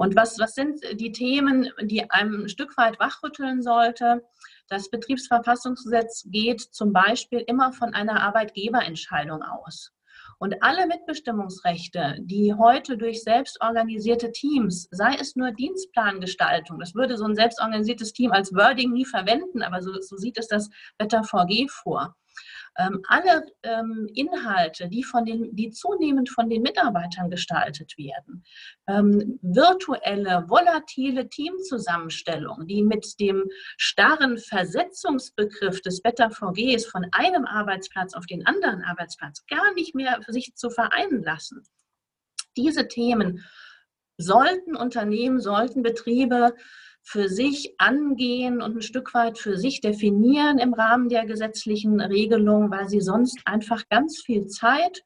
Und 0.00 0.16
was, 0.16 0.38
was 0.38 0.54
sind 0.54 0.80
die 0.94 1.12
Themen, 1.12 1.68
die 1.82 2.10
einem 2.10 2.44
ein 2.44 2.48
Stück 2.48 2.74
weit 2.78 2.98
wachrütteln 2.98 3.60
sollte? 3.60 4.24
Das 4.70 4.88
Betriebsverfassungsgesetz 4.88 6.24
geht 6.30 6.62
zum 6.62 6.94
Beispiel 6.94 7.44
immer 7.46 7.74
von 7.74 7.92
einer 7.92 8.22
Arbeitgeberentscheidung 8.22 9.42
aus. 9.42 9.92
Und 10.38 10.62
alle 10.62 10.86
Mitbestimmungsrechte, 10.86 12.16
die 12.20 12.54
heute 12.54 12.96
durch 12.96 13.22
selbstorganisierte 13.22 14.32
Teams, 14.32 14.88
sei 14.90 15.16
es 15.20 15.36
nur 15.36 15.50
Dienstplangestaltung, 15.50 16.78
das 16.78 16.94
würde 16.94 17.18
so 17.18 17.26
ein 17.26 17.34
selbstorganisiertes 17.34 18.14
Team 18.14 18.32
als 18.32 18.54
Wording 18.54 18.92
nie 18.92 19.04
verwenden, 19.04 19.60
aber 19.62 19.82
so, 19.82 19.92
so 20.00 20.16
sieht 20.16 20.38
es 20.38 20.48
das 20.48 20.70
Wetter 20.98 21.24
VG 21.24 21.68
vor. 21.68 22.16
Ähm, 22.78 23.02
alle 23.08 23.44
ähm, 23.62 24.08
Inhalte, 24.14 24.88
die, 24.88 25.02
von 25.02 25.24
den, 25.24 25.54
die 25.54 25.70
zunehmend 25.70 26.30
von 26.30 26.48
den 26.48 26.62
Mitarbeitern 26.62 27.30
gestaltet 27.30 27.96
werden, 27.98 28.44
ähm, 28.86 29.38
virtuelle, 29.42 30.44
volatile 30.48 31.28
Teamzusammenstellung, 31.28 32.66
die 32.66 32.82
mit 32.82 33.18
dem 33.20 33.44
starren 33.76 34.38
Versetzungsbegriff 34.38 35.80
des 35.82 36.02
Better 36.02 36.30
VGs 36.30 36.86
von 36.86 37.06
einem 37.12 37.44
Arbeitsplatz 37.44 38.14
auf 38.14 38.26
den 38.26 38.46
anderen 38.46 38.82
Arbeitsplatz 38.82 39.44
gar 39.46 39.74
nicht 39.74 39.94
mehr 39.94 40.20
sich 40.28 40.54
zu 40.54 40.70
vereinen 40.70 41.22
lassen. 41.22 41.62
Diese 42.56 42.88
Themen 42.88 43.44
sollten 44.16 44.76
Unternehmen, 44.76 45.40
sollten 45.40 45.82
Betriebe 45.82 46.54
für 47.02 47.28
sich 47.28 47.74
angehen 47.78 48.62
und 48.62 48.76
ein 48.76 48.82
Stück 48.82 49.14
weit 49.14 49.38
für 49.38 49.56
sich 49.56 49.80
definieren 49.80 50.58
im 50.58 50.74
Rahmen 50.74 51.08
der 51.08 51.26
gesetzlichen 51.26 52.00
Regelung, 52.00 52.70
weil 52.70 52.88
sie 52.88 53.00
sonst 53.00 53.40
einfach 53.44 53.82
ganz 53.88 54.20
viel 54.20 54.46
Zeit 54.46 55.02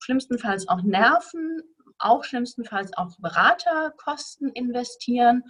schlimmstenfalls 0.00 0.68
auch 0.68 0.82
Nerven, 0.82 1.62
auch 1.98 2.24
schlimmstenfalls 2.24 2.96
auch 2.96 3.16
Beraterkosten 3.18 4.48
investieren 4.50 5.42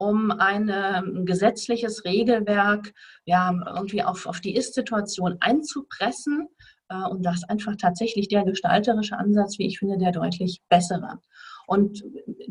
um 0.00 0.30
ein 0.30 1.26
gesetzliches 1.26 2.06
Regelwerk 2.06 2.94
ja, 3.26 3.52
irgendwie 3.76 4.02
auf, 4.02 4.24
auf 4.24 4.40
die 4.40 4.56
Ist-Situation 4.56 5.36
einzupressen. 5.40 6.48
Äh, 6.88 7.04
und 7.04 7.22
das 7.24 7.44
einfach 7.44 7.76
tatsächlich 7.76 8.28
der 8.28 8.44
gestalterische 8.44 9.18
Ansatz, 9.18 9.58
wie 9.58 9.66
ich 9.66 9.78
finde, 9.78 9.98
der 9.98 10.12
deutlich 10.12 10.62
bessere. 10.70 11.20
Und 11.70 12.02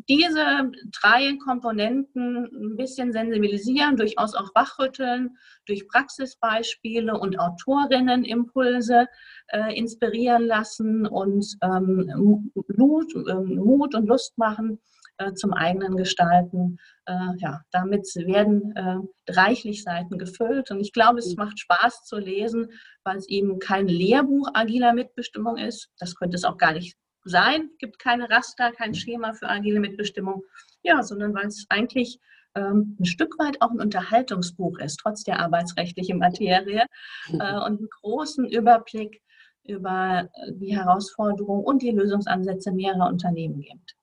diese 0.07 0.71
drei 1.01 1.35
Komponenten 1.43 2.45
ein 2.45 2.77
bisschen 2.77 3.11
sensibilisieren, 3.11 3.97
durchaus 3.97 4.33
auch 4.33 4.55
wachrütteln, 4.55 5.35
durch 5.65 5.89
Praxisbeispiele 5.89 7.19
und 7.19 7.37
Autorinnenimpulse 7.37 9.07
äh, 9.49 9.77
inspirieren 9.77 10.43
lassen 10.43 11.05
und 11.05 11.45
ähm, 11.61 12.49
Mut, 12.77 13.13
ähm, 13.13 13.55
Mut 13.55 13.93
und 13.93 14.07
Lust 14.07 14.37
machen, 14.37 14.79
äh, 15.17 15.33
zum 15.33 15.51
eigenen 15.51 15.97
Gestalten. 15.97 16.77
Äh, 17.05 17.35
ja, 17.39 17.59
damit 17.71 18.07
werden 18.15 18.73
äh, 18.77 19.33
reichlich 19.33 19.83
Seiten 19.83 20.17
gefüllt. 20.17 20.71
Und 20.71 20.79
ich 20.79 20.93
glaube, 20.93 21.19
es 21.19 21.35
macht 21.35 21.59
Spaß 21.59 22.05
zu 22.05 22.19
lesen, 22.19 22.71
weil 23.03 23.17
es 23.17 23.27
eben 23.27 23.59
kein 23.59 23.89
Lehrbuch 23.89 24.47
agiler 24.53 24.93
Mitbestimmung 24.93 25.57
ist. 25.57 25.89
Das 25.99 26.15
könnte 26.15 26.37
es 26.37 26.45
auch 26.45 26.57
gar 26.57 26.71
nicht 26.71 26.95
sein. 27.23 27.69
Gibt 27.79 27.99
keine 27.99 28.29
Raster, 28.29 28.71
kein 28.71 28.93
Schema 28.93 29.33
für 29.33 29.49
agile 29.49 29.79
Mitbestimmung. 29.79 30.43
Ja, 30.83 31.03
sondern 31.03 31.33
weil 31.33 31.47
es 31.47 31.65
eigentlich 31.69 32.19
ähm, 32.55 32.97
ein 32.99 33.05
Stück 33.05 33.37
weit 33.39 33.61
auch 33.61 33.71
ein 33.71 33.81
Unterhaltungsbuch 33.81 34.79
ist, 34.79 34.97
trotz 34.97 35.23
der 35.23 35.39
arbeitsrechtlichen 35.39 36.19
Materie 36.19 36.85
äh, 37.29 37.33
und 37.33 37.79
einen 37.79 37.89
großen 38.01 38.45
Überblick 38.45 39.21
über 39.65 40.29
die 40.53 40.75
Herausforderungen 40.75 41.63
und 41.63 41.81
die 41.81 41.91
Lösungsansätze 41.91 42.71
mehrerer 42.71 43.07
Unternehmen 43.07 43.61
gibt. 43.61 43.95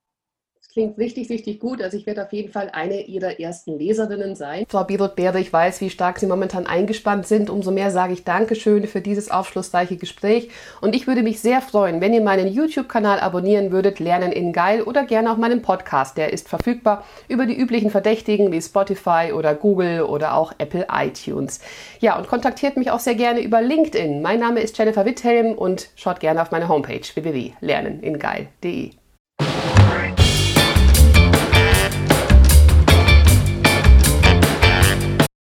Klingt 0.77 0.99
richtig, 0.99 1.31
richtig 1.31 1.59
gut. 1.59 1.81
Also 1.81 1.97
ich 1.97 2.05
werde 2.05 2.23
auf 2.23 2.35
jeden 2.35 2.53
Fall 2.53 2.69
eine 2.71 3.01
Ihrer 3.01 3.41
ersten 3.41 3.79
Leserinnen 3.79 4.35
sein. 4.35 4.67
Frau 4.69 4.85
Birot-Beere, 4.85 5.41
ich 5.41 5.51
weiß, 5.51 5.81
wie 5.81 5.89
stark 5.89 6.19
Sie 6.19 6.27
momentan 6.27 6.67
eingespannt 6.67 7.27
sind. 7.27 7.49
Umso 7.49 7.71
mehr 7.71 7.91
sage 7.91 8.13
ich 8.13 8.25
Dankeschön 8.25 8.87
für 8.87 9.01
dieses 9.01 9.31
aufschlussreiche 9.31 9.97
Gespräch. 9.97 10.51
Und 10.83 10.95
ich 10.95 11.07
würde 11.07 11.23
mich 11.23 11.41
sehr 11.41 11.63
freuen, 11.63 12.03
wenn 12.03 12.13
ihr 12.13 12.21
meinen 12.21 12.49
YouTube-Kanal 12.49 13.21
abonnieren 13.21 13.73
würdet, 13.73 14.01
Lernen 14.01 14.33
in 14.33 14.53
Geil 14.53 14.83
oder 14.83 15.07
gerne 15.07 15.33
auch 15.33 15.39
meinen 15.39 15.63
Podcast. 15.63 16.19
Der 16.19 16.35
ist 16.35 16.47
verfügbar 16.47 17.07
über 17.27 17.47
die 17.47 17.57
üblichen 17.57 17.89
Verdächtigen 17.89 18.53
wie 18.53 18.61
Spotify 18.61 19.33
oder 19.35 19.55
Google 19.55 20.03
oder 20.03 20.35
auch 20.35 20.53
Apple 20.59 20.89
iTunes. 20.93 21.61
Ja, 22.01 22.19
und 22.19 22.29
kontaktiert 22.29 22.77
mich 22.77 22.91
auch 22.91 23.01
sehr 23.01 23.15
gerne 23.15 23.41
über 23.41 23.63
LinkedIn. 23.63 24.21
Mein 24.21 24.41
Name 24.41 24.61
ist 24.61 24.77
Jennifer 24.77 25.07
Witthelm 25.07 25.55
und 25.55 25.89
schaut 25.97 26.21
gerne 26.21 26.43
auf 26.43 26.51
meine 26.51 26.69
Homepage 26.69 27.01
www.lerneningeil.de. 27.01 28.91